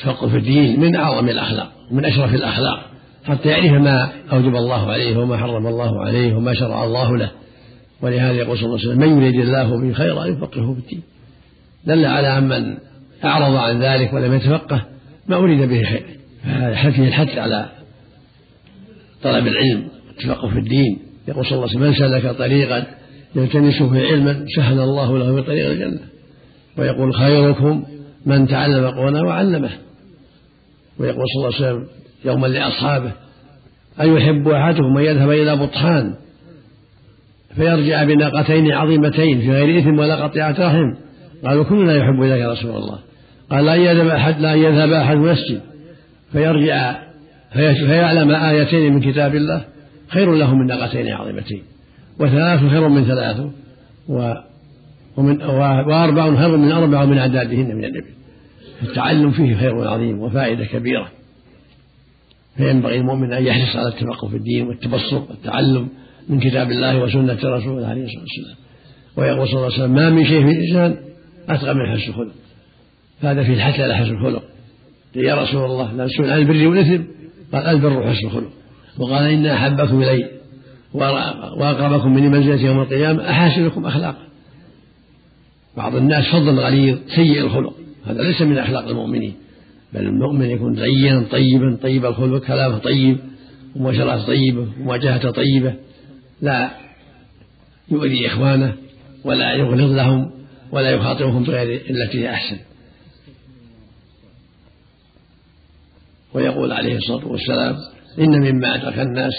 التفقه 0.00 0.28
في 0.28 0.36
الدين 0.36 0.80
من 0.80 0.96
أعظم 0.96 1.28
الأخلاق 1.28 1.72
من 1.90 2.04
أشرف 2.04 2.34
الأخلاق 2.34 2.90
حتى 3.24 3.48
يعرف 3.48 3.72
ما 3.72 4.12
أوجب 4.32 4.56
الله 4.56 4.92
عليه 4.92 5.16
وما 5.16 5.36
حرم 5.36 5.66
الله 5.66 6.04
عليه 6.04 6.34
وما 6.34 6.54
شرع 6.54 6.84
الله 6.84 7.16
له. 7.16 7.30
ولهذا 8.02 8.32
يقول 8.32 8.58
صلى 8.58 8.66
الله 8.66 8.78
عليه 8.78 8.88
وسلم 8.88 9.00
من 9.00 9.22
يريد 9.22 9.40
الله 9.40 9.80
به 9.80 9.92
خيرا 9.92 10.24
يفقهه 10.24 10.74
في 10.74 10.80
الدين. 10.80 11.02
دل 11.86 12.04
على 12.04 12.38
أن 12.38 12.48
من 12.48 12.76
أعرض 13.24 13.56
عن 13.56 13.82
ذلك 13.82 14.12
ولم 14.12 14.34
يتفقه 14.34 14.86
ما 15.28 15.36
أريد 15.36 15.68
به 15.68 15.82
خير. 15.82 16.04
فهذا 16.44 16.90
فيه 16.90 17.08
الحث 17.08 17.38
على 17.38 17.68
طلب 19.22 19.46
العلم 19.46 19.88
والتفقه 20.08 20.48
في 20.48 20.58
الدين. 20.58 20.98
يقول 21.28 21.46
صلى 21.46 21.52
الله 21.52 21.68
عليه 21.68 21.76
وسلم 21.76 21.88
من 21.88 22.20
سلك 22.20 22.36
طريقا 22.36 22.86
يلتمس 23.34 23.82
فيه 23.82 24.06
علما 24.06 24.44
سهل 24.56 24.80
الله 24.80 25.18
له 25.18 25.36
في 25.36 25.42
طريق 25.42 25.70
الجنة. 25.70 26.00
ويقول 26.78 27.14
خيركم 27.14 27.84
من 28.26 28.48
تعلم 28.48 28.84
القرآن 28.84 29.26
وعلمه. 29.26 29.70
ويقول 31.00 31.24
صلى 31.34 31.46
الله 31.48 31.56
عليه 31.56 31.66
وسلم 31.66 31.86
يوما 32.24 32.46
لأصحابه 32.46 33.12
أيحب 34.00 34.48
أحدكم 34.48 34.98
أن 34.98 35.04
يذهب 35.04 35.30
إلى 35.30 35.56
بطحان؟ 35.56 36.14
فيرجع 37.56 38.04
بناقتين 38.04 38.72
عظيمتين 38.72 39.40
في 39.40 39.50
غير 39.50 39.78
إثم 39.78 39.98
ولا 39.98 40.24
قطيعة 40.24 40.50
رحم. 40.58 40.94
قالوا 41.44 41.64
كلنا 41.64 41.96
يحب 41.96 42.22
ذلك 42.22 42.40
يا 42.40 42.52
رسول 42.52 42.70
الله. 42.70 42.98
قال 43.50 43.64
لا 43.64 43.74
يذهب 43.74 44.06
أحد 44.08 44.40
لا 44.40 44.54
يذهب 44.54 44.92
أحد 44.92 45.16
مسجد 45.16 45.60
فيرجع 46.32 46.92
في- 47.52 47.74
فيعلم 47.74 48.30
آيتين 48.30 48.92
من 48.94 49.00
كتاب 49.00 49.34
الله 49.34 49.64
خير 50.08 50.34
له 50.34 50.54
من 50.54 50.66
ناقتين 50.66 51.12
عظيمتين. 51.12 51.62
وثلاث 52.20 52.60
خير 52.60 52.88
من 52.88 53.04
ثلاث 53.04 53.36
ومن 55.16 55.42
وأربع 55.86 56.36
خير 56.36 56.56
من 56.56 56.72
أربع 56.72 57.04
من 57.04 57.18
أعدادهن 57.18 57.76
من 57.76 57.84
الإبل 57.84 58.10
التعلم 58.82 59.30
فيه 59.30 59.56
خير 59.56 59.88
عظيم 59.88 60.18
وفائدة 60.18 60.64
كبيرة. 60.64 61.08
فينبغي 62.56 62.96
المؤمن 62.96 63.32
أن 63.32 63.46
يحرص 63.46 63.76
على 63.76 63.88
التفقه 63.88 64.28
في 64.28 64.36
الدين 64.36 64.68
والتبصر 64.68 65.22
والتعلم 65.28 65.88
من 66.28 66.40
كتاب 66.40 66.70
الله 66.70 66.98
وسنة 66.98 67.38
رسوله 67.44 67.86
عليه 67.86 68.04
الصلاة 68.04 68.22
والسلام. 68.22 68.56
ويقول 69.16 69.48
صلى 69.48 69.56
الله 69.56 69.72
عليه 69.72 69.74
وسلم 69.74 69.94
ما 69.94 70.10
من 70.10 70.24
شيء 70.24 70.46
في 70.46 70.50
الإنسان 70.50 70.96
أتقى 71.48 71.74
من 71.74 71.86
حسن 71.86 72.08
الخلق. 72.10 72.32
هذا 73.20 73.44
في 73.44 73.52
الحث 73.52 73.80
على 73.80 73.96
حسن 73.96 74.14
الخلق. 74.14 74.42
يا 75.16 75.34
رسول 75.34 75.64
الله 75.64 75.92
لا 75.92 76.04
نسأل 76.04 76.30
عن 76.30 76.38
البر 76.38 76.68
والإثم 76.68 77.02
قال 77.52 77.66
البر 77.66 78.10
حسن 78.10 78.26
الخلق. 78.26 78.50
وقال 78.98 79.24
إن 79.24 79.46
أحبكم 79.46 80.02
إلي 80.02 80.30
وأقربكم 80.94 82.14
مني 82.14 82.28
منزلة 82.28 82.66
يوم 82.66 82.80
القيامة 82.80 83.30
أحاسنكم 83.30 83.86
أخلاقا. 83.86 84.22
بعض 85.76 85.96
الناس 85.96 86.24
فضل 86.32 86.60
غليظ 86.60 86.98
سيء 87.16 87.40
الخلق. 87.40 87.74
هذا 88.06 88.22
ليس 88.22 88.42
من 88.42 88.58
أخلاق 88.58 88.88
المؤمنين 88.88 89.34
بل 89.92 90.00
المؤمن 90.00 90.50
يكون 90.50 90.76
زينا 90.76 91.26
طيبا 91.30 91.78
طيب 91.82 92.06
الخلق 92.06 92.46
كلامه 92.46 92.78
طيب 92.78 93.18
ومباشرته 93.76 94.26
طيبة 94.26 94.68
ومواجهته 94.80 95.30
طيبة 95.30 95.74
لا 96.42 96.70
يؤذي 97.90 98.26
إخوانه 98.26 98.74
ولا 99.24 99.54
يغلظ 99.54 99.92
لهم 99.92 100.30
ولا 100.72 100.90
يخاطبهم 100.90 101.44
بغير 101.44 101.80
التي 101.90 102.20
هي 102.20 102.30
أحسن. 102.30 102.56
ويقول 106.34 106.72
عليه 106.72 106.96
الصلاة 106.96 107.26
والسلام 107.28 107.76
إن 108.18 108.52
مما 108.52 108.74
أدرك 108.74 108.98
الناس 108.98 109.32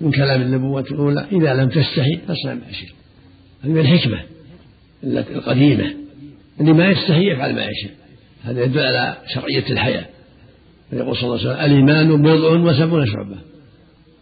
من 0.00 0.10
كلام 0.10 0.42
النبوة 0.42 0.80
الأولى 0.90 1.26
إذا 1.32 1.54
لم 1.54 1.68
تستحي 1.68 2.16
فاصنع 2.28 2.54
ما 2.54 2.72
شئت 2.72 2.92
هذه 3.64 3.70
من 3.70 3.78
الحكمة 3.80 4.20
القديمة. 5.04 6.03
اللي 6.60 6.72
ما 6.72 6.86
يستحي 6.86 7.30
يفعل 7.30 7.54
ما 7.54 7.64
يشاء. 7.64 7.92
هذا 8.44 8.64
يدل 8.64 8.80
على 8.80 9.16
شرعية 9.34 9.70
الحياة. 9.70 10.06
يقول 10.92 11.16
صلى 11.16 11.24
الله 11.24 11.40
عليه 11.40 11.50
وسلم 11.50 11.88
الإيمان 11.88 12.22
بضع 12.22 12.48
وسبعون 12.48 13.06
شعبة. 13.06 13.36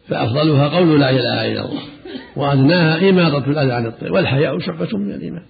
فأفضلها 0.08 0.68
قول 0.68 1.00
لا 1.00 1.10
إله 1.10 1.52
إلا 1.52 1.64
الله. 1.64 1.82
وأدناها 2.36 3.10
إماطة 3.10 3.50
الأذى 3.50 3.72
عن 3.72 3.86
الطريق 3.86 4.12
والحياء 4.12 4.58
شعبة 4.58 4.98
من 4.98 5.12
الإيمان. 5.12 5.42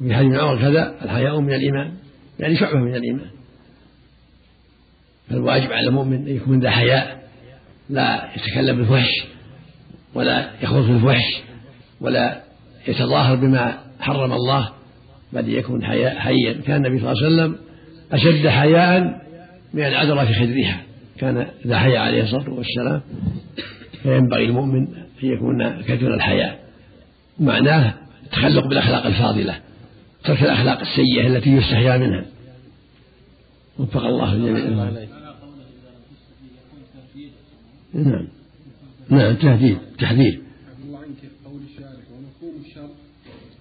وفي 0.00 0.14
حديث 0.14 0.38
عمر 0.38 0.58
كذا 0.58 0.94
الحياء 1.04 1.40
من 1.40 1.54
الإيمان. 1.54 1.92
يعني 2.38 2.56
شعبة 2.56 2.78
من 2.78 2.94
الإيمان. 2.94 3.30
فالواجب 5.30 5.72
على 5.72 5.88
المؤمن 5.88 6.28
أن 6.28 6.36
يكون 6.36 6.60
ذا 6.60 6.70
حياء. 6.70 7.28
لا 7.90 8.30
يتكلم 8.36 8.76
بالفحش 8.76 9.24
ولا 10.14 10.50
يخوض 10.62 10.84
في 10.84 10.92
الفحش 10.92 11.42
ولا 12.00 12.42
يتظاهر 12.88 13.36
بما 13.36 13.78
حرم 14.00 14.32
الله. 14.32 14.77
بل 15.32 15.48
يكون 15.48 15.84
حيا 15.84 16.52
كان 16.66 16.86
النبي 16.86 17.00
صلى 17.00 17.12
الله 17.12 17.24
عليه 17.24 17.34
وسلم 17.34 17.56
أشد 18.12 18.46
حياء 18.46 19.00
من 19.74 19.82
العذراء 19.82 20.26
في 20.26 20.34
خدرها. 20.34 20.80
كان 21.18 21.46
ذا 21.66 21.78
حياء 21.78 21.98
عليه 21.98 22.22
الصلاة 22.22 22.50
والسلام. 22.50 23.00
فينبغي 24.02 24.44
المؤمن 24.44 24.86
أن 25.22 25.28
يكون 25.28 25.82
كثير 25.82 26.14
الحياء. 26.14 26.58
معناه 27.40 27.94
التخلق 28.24 28.66
بالأخلاق 28.66 29.06
الفاضلة. 29.06 29.58
ترك 30.24 30.42
الأخلاق 30.42 30.80
السيئة 30.80 31.26
التي 31.26 31.50
يستحيا 31.50 31.98
منها. 31.98 32.24
وفق 33.78 34.04
الله 34.04 34.32
الجميع. 34.32 34.90
نعم. 37.94 38.28
نعم 39.10 39.34
تهديد. 39.34 39.78
تحذير 39.98 40.40
الله 40.84 40.98
عنك 40.98 41.22
قول 41.44 41.60
الشارع 41.70 42.04
ومفهوم 42.12 42.62
الشر 42.66 42.90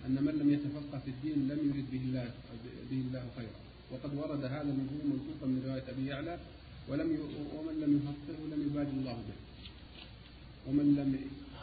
أن 0.08 0.24
من 0.26 0.34
لم 0.42 0.54
يتفقه 0.54 1.00
في 1.06 1.07
الدين 1.18 1.48
لم 1.48 1.60
يرد 1.70 1.86
به 1.92 2.02
الله 2.08 2.26
به 2.92 2.98
الله 3.08 3.24
خيرا. 3.38 3.58
وقد 3.92 4.16
ورد 4.16 4.44
هذا 4.46 4.62
المفهوم 4.62 5.06
منطوقا 5.06 5.48
من 5.48 5.62
رواية 5.68 5.84
أبي 5.90 6.08
يعلى 6.08 6.38
ولم 6.90 7.14
ي... 7.14 7.18
ومن 7.58 7.82
لم 7.82 7.92
يفقهه 7.98 8.56
لم 8.56 8.62
يبادر 8.68 8.92
الله 8.92 9.14
به. 9.14 9.38
ومن 10.68 10.96
لم 10.96 11.20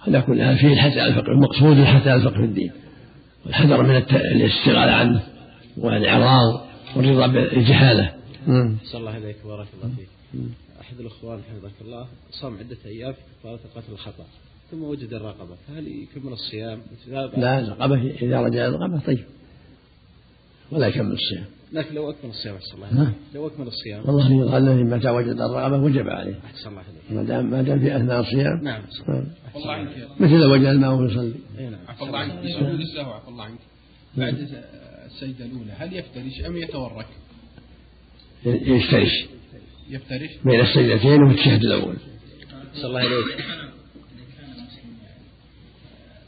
على 0.06 0.22
كل 0.22 0.42
حال 0.42 0.58
فيه 0.58 0.72
الحث 0.72 0.92
على 0.92 1.08
الفقه 1.08 1.32
المقصود 1.32 1.78
الحث 1.78 2.06
على 2.06 2.14
الفقه 2.14 2.36
في 2.36 2.44
الدين. 2.44 2.72
والحذر 3.44 3.82
من 3.82 3.96
الاستغلال 4.36 4.88
عنه 4.88 5.22
والإعراض 5.76 6.66
والرضا 6.96 7.26
بالجهالة. 7.26 8.14
صلى 8.84 9.00
الله 9.00 9.10
عليك 9.10 9.36
وبارك 9.44 9.68
الله 9.74 9.94
فيك. 9.96 10.08
أحد 10.80 11.00
الأخوان 11.00 11.40
حفظك 11.42 11.72
الله 11.80 12.06
صام 12.30 12.58
عدة 12.58 12.76
أيام 12.86 13.12
في 13.12 13.18
كفارة 13.40 13.60
قتل 13.76 13.92
الخطأ 13.92 14.26
ثم 14.70 14.82
وجد 14.82 15.12
الرقبة 15.12 15.56
فهل 15.68 15.88
يكمل 15.88 16.32
الصيام؟ 16.32 16.80
لا 17.36 17.58
الرقبة 17.58 18.10
إذا 18.22 18.40
رجع 18.40 18.66
الرقبة 18.66 19.00
طيب. 19.06 19.24
ولا 20.70 20.86
يكمل 20.86 21.12
الصيام. 21.12 21.44
لكن 21.72 21.94
لو 21.94 22.10
أكمل 22.10 22.30
الصيام 22.30 22.54
أحسن 22.54 22.74
الله 22.74 23.12
لو 23.34 23.46
أكمل 23.46 23.66
الصيام. 23.66 24.08
والله 24.08 24.34
يقال 24.34 24.68
الذي 24.68 24.84
متى 24.84 25.10
وجد 25.10 25.40
الرقبة 25.40 25.78
وجب 25.78 26.08
عليه. 26.08 26.40
أحسن 26.44 26.68
الله 26.68 26.80
عليك. 26.80 27.10
ما 27.10 27.22
دام 27.22 27.50
ما 27.50 27.62
دام 27.62 27.80
في 27.80 27.96
أثناء 27.96 28.20
الصيام. 28.20 28.60
نعم 28.62 28.82
الله 29.56 29.72
عنك 29.72 30.08
مثل 30.20 30.34
لو 30.34 30.52
وجد 30.52 30.64
الماء 30.64 30.90
وهو 30.90 31.04
يصلي 31.04 31.34
نعم. 31.58 31.74
عفى 31.88 32.02
الله 32.02 32.18
عنك. 32.18 32.40
في 32.40 32.52
سجود 32.52 32.80
السهو 32.80 33.10
عفى 33.10 33.28
الله 33.28 33.44
عنك. 33.44 33.58
بعد 34.16 34.48
السجدة 35.06 35.44
الأولى 35.44 35.72
هل 35.78 35.96
يفترش 35.96 36.46
أم 36.46 36.56
يتورك؟ 36.56 37.06
يفترش. 38.46 39.26
يفترش؟ 39.88 40.30
بين 40.44 40.60
السجدتين 40.60 41.22
وفي 41.22 41.34
التشهد 41.34 41.64
الأول. 41.64 41.96
صلى 42.74 42.86
الله 42.86 43.00
عليك 43.00 43.12
إذا 43.12 43.44
كان 44.36 44.50
مسلم 44.50 44.96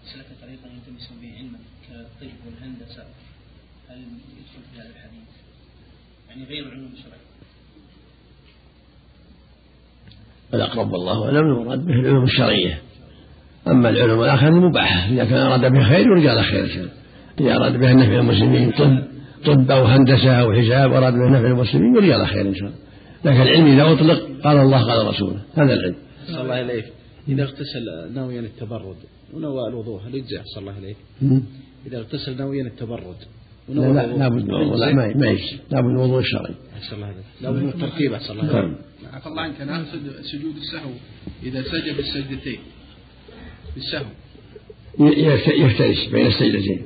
سلك 0.04 0.26
طريقا 0.42 0.68
يلتمس 0.74 1.10
به 1.22 1.32
علما 1.38 1.58
كالطب 1.88 2.36
والهندسة 2.46 3.04
هل 3.88 3.98
يدخل 3.98 4.62
في 4.72 4.80
هذا 4.80 4.88
الحديث؟ 4.88 5.30
يعني 6.36 6.48
غير 6.48 6.66
العلوم 6.66 6.90
الشرعية 6.92 7.16
الأقرب 10.54 10.92
والله 10.92 11.24
أعلم 11.24 11.38
المراد 11.38 11.86
به 11.86 11.94
العلوم 11.94 12.24
الشرعية. 12.24 12.82
أما 13.66 13.88
العلوم 13.88 14.22
الآخرة 14.22 14.48
المباحة 14.48 15.12
إذا 15.12 15.24
كان 15.24 15.38
أراد 15.38 15.72
به 15.72 15.88
خير 15.88 16.06
يرجى 16.06 16.26
له 16.26 16.42
خير. 16.42 16.88
إذا 17.40 17.56
أراد 17.56 17.72
به 17.72 17.92
نفع 17.92 18.18
المسلمين 18.18 18.70
طب 18.70 19.02
طب 19.46 19.70
أو 19.70 19.84
هندسة 19.84 20.40
أو 20.40 20.52
حساب 20.52 20.92
أراد 20.92 21.12
به 21.12 21.28
نفع 21.28 21.46
المسلمين 21.46 21.96
يرجى 21.96 22.12
له 22.12 22.26
خير 22.26 22.48
إن 22.48 22.54
شاء 22.54 22.68
الله. 22.68 22.78
لكن 23.24 23.42
العلم 23.42 23.66
إذا 23.66 23.92
أطلق 23.92 24.42
قال 24.44 24.56
الله 24.56 24.82
قال 24.84 25.06
رسوله. 25.06 25.40
هذا 25.54 25.74
العلم. 25.74 25.96
صلى 26.26 26.42
الله 26.42 26.54
عليك 26.54 26.84
إذا 27.28 27.42
اغتسل 27.42 28.12
ناويا 28.14 28.40
التبرد 28.40 28.96
ونوى 29.34 29.68
الوضوء 29.68 30.00
هل 30.06 30.14
يجزع 30.14 30.42
صلى 30.44 30.60
الله 30.60 30.72
عليك 30.72 30.96
إذا 31.86 31.98
اغتسل 31.98 32.36
ناويا 32.38 32.62
التبرد 32.62 33.16
لا 33.68 33.92
لا 33.92 34.06
لابد 34.06 34.44
من 34.44 34.50
الوضوء 34.50 34.76
لا 34.76 34.92
ما 34.92 35.14
ما 35.16 35.26
يجزي 35.26 35.56
لابد 35.70 35.86
من 35.86 35.96
الوضوء 35.96 36.18
الشرعي 36.18 36.54
أحسن 36.76 36.96
الله 36.96 37.06
عليك 37.06 37.24
لابد 37.40 37.62
من 37.62 37.68
الترتيب 37.68 38.12
أحسن 38.12 38.32
الله 38.32 38.52
نعم 38.52 38.74
عفى 39.12 39.26
الله 39.26 39.42
عنك 39.42 39.60
أنا 39.60 39.80
أقصد 39.80 40.22
سجود 40.22 40.56
السهو. 40.56 40.90
إذا 41.42 41.62
سجد 41.62 41.98
السجدتين. 41.98 42.58
بالسهو. 43.74 44.04
يفترش 45.66 46.08
بين 46.12 46.26
السجدتين 46.26 46.82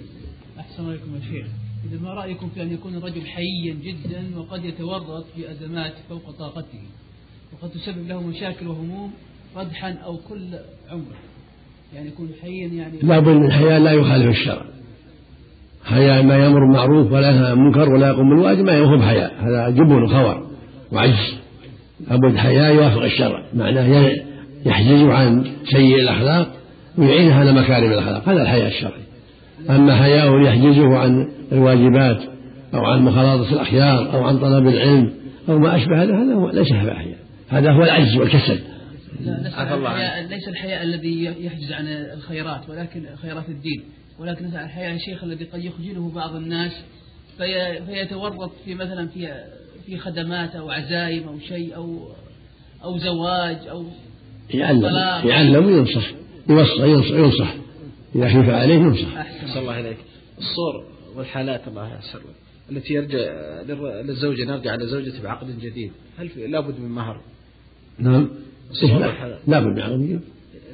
أحسن 0.58 0.86
عليكم 0.88 1.14
يا 1.14 1.20
شيخ. 1.20 1.46
إذا 1.90 2.02
ما 2.02 2.14
رأيكم 2.14 2.50
في 2.54 2.62
أن 2.62 2.72
يكون 2.72 2.94
الرجل 2.94 3.26
حيا 3.26 3.74
جدا 3.84 4.38
وقد 4.38 4.64
يتورط 4.64 5.26
في 5.36 5.50
أزمات 5.50 5.92
فوق 6.08 6.30
طاقته 6.30 6.82
وقد 7.52 7.70
تسبب 7.70 8.08
له 8.08 8.22
مشاكل 8.22 8.66
وهموم 8.66 9.12
قدحا 9.56 9.92
أو 9.92 10.16
كل 10.16 10.58
عمره. 10.88 11.18
يعني 11.94 12.08
يكون 12.08 12.30
حيا 12.42 12.66
يعني 12.66 12.98
لابد 13.02 13.28
من 13.28 13.52
حياة 13.52 13.78
لا 13.78 13.92
يخالف 13.92 14.30
الشرع. 14.30 14.66
حياء 15.90 16.22
ما 16.22 16.37
يأمر 16.37 16.59
بالمعروف 16.59 17.12
ولا 17.12 17.31
ينهى 17.31 17.46
عن 17.46 17.53
المنكر 17.53 17.90
ولا 17.90 18.09
يقوم 18.09 18.31
بالواجب 18.31 18.64
ما 18.64 18.79
هو 18.79 18.98
بحياء 18.98 19.33
هذا 19.40 19.70
جبن 19.70 20.03
وخور 20.03 20.46
وعجز. 20.92 21.35
لابد 22.11 22.37
حياء 22.37 22.74
يوافق 22.74 23.03
الشرع. 23.03 23.42
معناه 23.55 24.12
يحجزه 24.66 25.12
عن 25.12 25.44
سيء 25.64 26.00
الأخلاق 26.00 26.48
ويعينه 26.98 27.35
على 27.35 27.53
مكارم 27.53 27.92
الأخلاق. 27.92 28.29
هذا 28.29 28.42
الحياء 28.42 28.68
الشرعي. 28.68 29.03
أما 29.70 29.96
حياء 29.96 30.40
يحجزه 30.40 30.98
عن 30.98 31.29
الواجبات 31.53 32.18
أو 32.74 32.85
عن 32.85 33.03
مخالطة 33.03 33.53
الأخيار 33.53 34.14
أو 34.14 34.24
عن 34.24 34.38
طلب 34.38 34.68
العلم 34.68 35.12
أو 35.48 35.59
ما 35.59 35.76
أشبه 35.76 36.03
هذا 36.03 36.14
هذا 36.14 36.35
هو 36.35 36.50
ليس 36.50 36.72
حياء. 36.72 37.16
هذا 37.48 37.72
هو 37.72 37.83
العجز 37.83 38.16
والكسل. 38.16 38.59
لا 39.20 40.26
ليس 40.31 40.48
الحياء 40.48 40.83
الذي 40.83 41.24
يحجز 41.24 41.72
عن 41.72 41.87
الخيرات 41.87 42.68
ولكن 42.68 43.03
خيرات 43.22 43.48
الدين. 43.48 43.83
ولكن 44.20 44.46
نسأل 44.46 44.61
الحياء 44.61 44.94
الشيخ 44.94 45.24
الذي 45.24 45.44
قد 45.44 45.64
يخجله 45.64 46.11
بعض 46.14 46.35
الناس 46.35 46.72
في 47.38 47.80
فيتورط 47.87 48.50
في 48.64 48.74
مثلا 48.74 49.09
في 49.09 49.44
في 49.87 49.98
خدمات 49.98 50.56
أو 50.56 50.70
عزايم 50.70 51.28
أو 51.28 51.38
شيء 51.38 51.76
أو 51.76 52.12
أو 52.85 52.98
زواج 52.98 53.68
أو 53.68 53.85
يعلم 54.50 54.80
طلاق. 54.80 55.26
يعلم 55.26 55.66
وينصح 55.66 56.11
يوصى 56.48 56.80
ينصح, 56.80 57.11
ينصح. 57.11 57.54
إذا 58.14 58.28
خيف 58.28 58.48
عليه 58.48 58.74
ينصح. 58.74 59.16
أحسن. 59.16 59.59
الله 59.59 59.72
عليك 59.72 59.98
الصور 60.38 60.85
والحالات 61.16 61.68
الله 61.68 61.98
يسر. 61.98 62.20
التي 62.70 62.94
يرجع 62.94 63.18
للزوجة 64.02 64.44
نرجع 64.44 64.72
على 64.72 64.87
زوجته 64.87 65.22
بعقد 65.22 65.61
جديد. 65.61 65.92
هل 66.18 66.50
لابد 66.50 66.80
من 66.80 66.88
مهر؟ 66.88 67.20
نعم. 67.98 68.28
إيه 68.83 69.38
لابد 69.46 69.66
من 69.66 69.80
عقد 69.80 70.00
جديد 70.00 70.20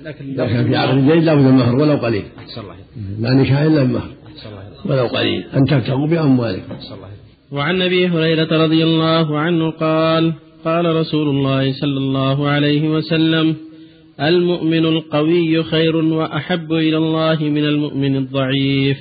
لكن 0.05 0.67
في 0.69 0.77
عقد 0.77 1.09
جديد 1.09 1.25
لابد 1.25 1.43
من 1.43 1.53
مهر 1.53 1.75
ولو 1.77 1.97
قليل. 1.97 2.25
الله 2.59 2.75
لا 3.21 3.35
نكاح 3.35 3.61
إلا 3.61 3.83
بمهر 3.83 4.09
ولو 4.85 5.07
قليل. 5.07 5.45
أن 5.57 5.65
تبتغوا 5.65 6.07
بأموالكم. 6.07 6.73
أحسن 6.73 6.95
الله 6.95 7.09
وعن 7.53 7.83
أبي 7.83 8.09
هريرة 8.09 8.65
رضي 8.65 8.85
الله 8.85 9.39
عنه 9.39 9.71
قال 9.71 10.33
قال 10.65 10.97
رسول 10.97 11.29
الله 11.29 11.73
صلى 11.73 11.99
الله 11.99 12.49
عليه 12.49 12.89
وسلم 12.89 13.57
المؤمن 14.21 14.87
القوي 14.87 15.63
خير 15.63 15.97
وأحب 15.97 16.73
إلى 16.73 16.97
الله 16.97 17.39
من 17.43 17.65
المؤمن 17.65 18.17
الضعيف. 18.17 18.99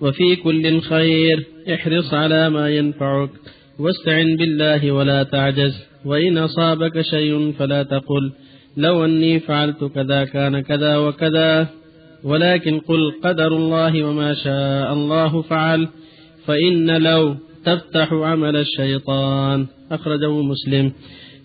وفي 0.00 0.36
كل 0.36 0.80
خير 0.80 1.46
احرص 1.74 2.14
على 2.14 2.50
ما 2.50 2.68
ينفعك 2.68 3.30
واستعن 3.78 4.36
بالله 4.36 4.92
ولا 4.92 5.22
تعجز 5.22 5.74
وإن 6.04 6.38
أصابك 6.38 7.00
شيء 7.00 7.52
فلا 7.52 7.82
تقل. 7.82 8.32
لو 8.76 9.04
أني 9.04 9.40
فعلت 9.40 9.84
كذا 9.84 10.24
كان 10.24 10.60
كذا 10.60 10.96
وكذا 10.96 11.68
ولكن 12.24 12.78
قل 12.78 13.12
قدر 13.24 13.56
الله 13.56 14.04
وما 14.04 14.34
شاء 14.34 14.92
الله 14.92 15.42
فعل 15.42 15.88
فإن 16.46 17.02
لو 17.02 17.36
تفتح 17.64 18.12
عمل 18.12 18.56
الشيطان. 18.56 19.66
أخرجه 19.92 20.42
مسلم. 20.42 20.92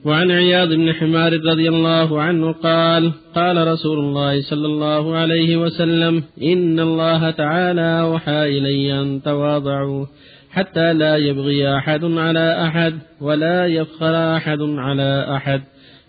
وعن 0.06 0.32
عياض 0.32 0.68
بن 0.68 0.94
حمار 0.94 1.34
رضي 1.34 1.70
الله 1.70 2.22
عنه 2.22 2.52
قال 2.52 3.12
قال 3.36 3.68
رسول 3.68 4.00
الله 4.00 4.42
صلى 4.42 4.66
الله 4.66 5.16
عليه 5.16 5.58
وسلم 5.58 6.24
إن 6.44 6.80
الله 6.80 7.32
تعالى 7.32 8.02
وحى 8.02 8.58
إلي 8.58 9.02
أن 9.02 9.22
تواضعوا 9.22 10.06
حتى 10.52 10.94
لا 10.94 11.18
يبغي 11.18 11.78
أحد 11.78 12.04
على 12.04 12.68
أحد 12.68 12.94
ولا 13.22 13.66
يفخر 13.66 14.36
أحد 14.38 14.62
على 14.62 15.36
أحد. 15.36 15.62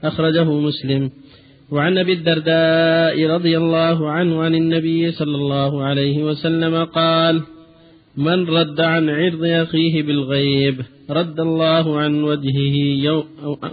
أخرجه 0.08 0.44
مسلم. 0.44 1.10
وعن 1.70 1.98
أبي 1.98 2.12
الدرداء 2.12 3.26
رضي 3.26 3.56
الله 3.58 4.10
عنه 4.10 4.42
عن 4.42 4.54
النبي 4.54 5.12
صلى 5.12 5.36
الله 5.36 5.82
عليه 5.82 6.24
وسلم 6.24 6.84
قال 6.84 7.42
من 8.16 8.46
رد 8.46 8.80
عن 8.80 9.10
عرض 9.10 9.44
أخيه 9.44 10.02
بالغيب 10.02 10.80
رد 11.10 11.40
الله 11.40 11.98
عن 11.98 12.22
وجهه 12.22 12.76
يوم 13.04 13.24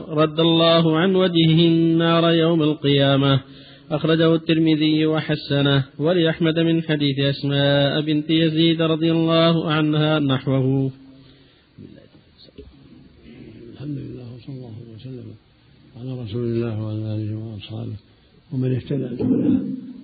رد 0.10 0.40
الله 0.40 0.98
عن 0.98 1.16
وجهه 1.16 1.68
النار 1.68 2.34
يوم 2.34 2.64
القيامة. 2.64 3.40
أخرجه 3.92 4.36
الترمذي 4.36 5.06
وحسنه. 5.06 5.84
ولأحمد 6.00 6.60
من 6.60 6.84
حديث 6.84 7.20
أسماء 7.20 8.02
بنت 8.02 8.30
يزيد 8.30 8.82
رضي 8.82 9.12
الله 9.12 9.72
عنها 9.72 10.20
نحوه. 10.20 10.92
الحمد 13.74 13.98
لله. 13.98 14.13
على 16.04 16.22
رسول 16.22 16.44
الله 16.44 16.82
وعلى 16.84 17.16
آله 17.16 17.36
وأصحابه 17.36 17.96
ومن 18.52 18.76
اهتدى 18.76 19.24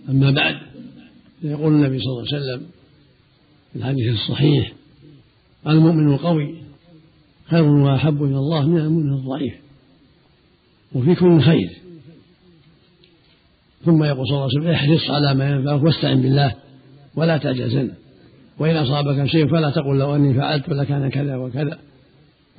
أما 0.09 0.31
بعد 0.31 0.55
يقول 1.43 1.73
النبي 1.73 1.99
صلى 1.99 2.11
الله 2.11 2.25
عليه 2.33 2.43
وسلم 2.43 2.67
في 3.73 3.79
الحديث 3.79 4.13
الصحيح 4.13 4.73
المؤمن 5.67 6.13
القوي 6.13 6.55
خير 7.45 7.63
وأحب 7.63 8.23
إلى 8.23 8.37
الله 8.37 8.67
من 8.67 8.77
المؤمن 8.77 9.13
الضعيف 9.13 9.53
وفي 10.95 11.15
كل 11.15 11.41
خير. 11.41 11.69
ثم 13.85 14.03
يقول 14.03 14.27
صلى 14.27 14.37
الله 14.37 14.49
عليه 14.49 14.59
وسلم 14.59 14.71
احرص 14.71 15.09
على 15.09 15.33
ما 15.33 15.49
ينفعك 15.51 15.83
واستعن 15.83 16.21
بالله 16.21 16.55
ولا 17.15 17.37
تعجزن. 17.37 17.91
وإن 18.59 18.75
أصابك 18.75 19.25
شيء 19.25 19.47
فلا 19.47 19.69
تقل 19.69 19.97
لو 19.97 20.15
أني 20.15 20.33
فعلت 20.33 20.69
لكان 20.69 21.09
كذا 21.09 21.35
وكذا. 21.35 21.79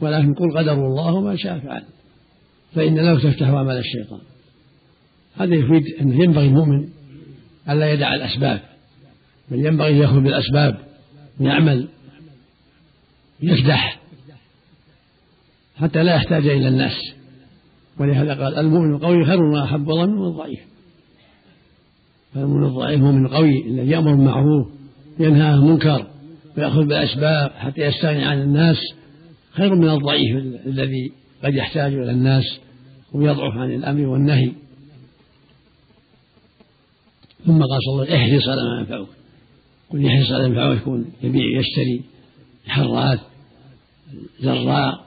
ولكن 0.01 0.35
قل 0.35 0.59
قدر 0.59 0.73
الله 0.73 1.15
وما 1.15 1.37
شاء 1.37 1.59
فعل. 1.59 1.83
فإن 2.75 2.99
لو 2.99 3.19
تفتح 3.19 3.49
عمل 3.49 3.77
الشيطان. 3.77 4.21
هذا 5.37 5.55
يفيد 5.55 5.95
أنه 6.01 6.25
ينبغي 6.25 6.47
المؤمن 6.47 6.89
ألا 7.69 7.93
يدع 7.93 8.15
الأسباب. 8.15 8.61
بل 9.51 9.67
ينبغي 9.67 9.91
أن 9.91 9.97
يأخذ 9.97 10.21
بالأسباب 10.21 10.79
ويعمل 11.41 11.89
يكدح 13.43 14.01
حتى 15.77 16.03
لا 16.03 16.15
يحتاج 16.15 16.47
إلى 16.47 16.69
الناس. 16.69 17.13
ولهذا 18.01 18.45
قال 18.45 18.59
المؤمن 18.59 18.95
القوي 18.95 19.25
خير 19.25 19.43
وأحب 19.43 19.91
الله 19.91 20.07
من 20.07 20.27
الضعيف 20.27 20.61
فالمؤمن 22.35 22.65
الضعيف 22.65 23.01
هو 23.01 23.13
من 23.13 23.27
القوي 23.27 23.67
الذي 23.67 23.91
يأمر 23.91 24.15
بالمعروف 24.15 24.67
ينهى 25.19 25.43
عن 25.43 25.55
المنكر 25.55 26.07
ويأخذ 26.57 26.81
بالأسباب 26.81 27.51
حتى 27.51 27.81
يستغني 27.81 28.25
عن 28.25 28.43
الناس 28.43 28.77
خير 29.53 29.75
من 29.75 29.89
الضعيف 29.89 30.37
الذي 30.67 31.13
قد 31.45 31.55
يحتاج 31.55 31.95
إلى 31.95 32.11
الناس 32.11 32.45
ويضعف 33.13 33.53
عن 33.57 33.75
الأمر 33.75 34.07
والنهي. 34.07 34.53
ثم 37.47 37.59
قال 37.63 37.79
صلى 37.87 37.93
الله 37.93 38.07
عليه 38.07 38.27
وسلم 38.27 38.39
احرص 38.39 38.49
على 38.49 38.63
ما 38.71 38.81
ينفعك. 38.81 39.07
قل 39.91 40.05
يحرص 40.05 40.33
على 40.33 40.49
ما 40.49 40.63
ينفعك 40.63 40.81
يكون 40.81 41.13
يبيع 41.23 41.61
يشتري 41.61 42.03
حراث 42.67 43.21
زراء 44.41 45.07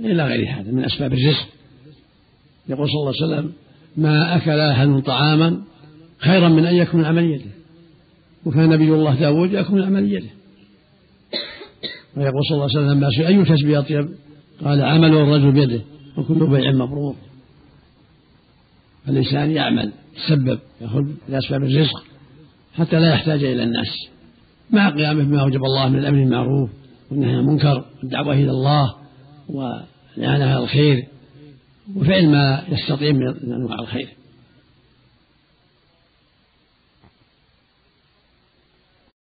إلى 0.00 0.24
غير 0.26 0.50
هذا 0.50 0.70
من 0.70 0.84
أسباب 0.84 1.12
الرزق. 1.12 1.46
يقول 2.68 2.88
صلى 2.88 3.00
الله 3.00 3.14
عليه 3.22 3.34
وسلم 3.34 3.52
ما 3.96 4.36
أكل 4.36 4.60
أحد 4.60 5.02
طعاما 5.06 5.62
خيرا 6.18 6.48
من 6.48 6.66
أن 6.66 6.74
يكون 6.74 7.04
عمل 7.04 7.24
يده 7.24 7.50
وكان 8.44 8.68
نبي 8.68 8.84
الله 8.84 9.14
داود 9.14 9.52
يأكل 9.52 9.72
من 9.72 9.82
عمل 9.82 10.12
يده 10.12 10.30
ويقول 12.16 12.44
صلى 12.48 12.54
الله 12.54 12.68
عليه 12.76 12.86
وسلم 12.88 13.10
سئل 13.10 13.26
أي 13.26 13.44
كسب 13.44 13.70
أطيب 13.70 14.08
قال 14.64 14.82
عمل 14.82 15.14
الرجل 15.14 15.52
بيده 15.52 15.80
وكل 16.16 16.46
بيع 16.46 16.72
مبرور. 16.72 17.14
فالإنسان 19.06 19.50
يعمل 19.50 19.92
يتسبب 20.16 20.58
يأخذ 20.80 21.02
بأسباب 21.28 21.62
الرزق 21.64 22.04
حتى 22.74 23.00
لا 23.00 23.14
يحتاج 23.14 23.44
إلى 23.44 23.62
الناس. 23.62 24.08
مع 24.70 24.90
قيامه 24.90 25.24
بما 25.24 25.40
أوجب 25.40 25.64
الله 25.64 25.88
من 25.88 25.98
الأمر 25.98 26.18
المعروف 26.18 26.70
والنهي 27.10 27.32
عن 27.32 27.38
المنكر 27.38 27.84
والدعوة 28.02 28.34
إلى 28.34 28.50
الله 28.50 28.94
والإعانة 29.48 30.44
على 30.44 30.58
الخير 30.58 31.06
وفعل 31.96 32.28
ما 32.28 32.64
يستطيع 32.68 33.12
من 33.12 33.52
أنواع 33.52 33.78
الخير. 33.78 34.08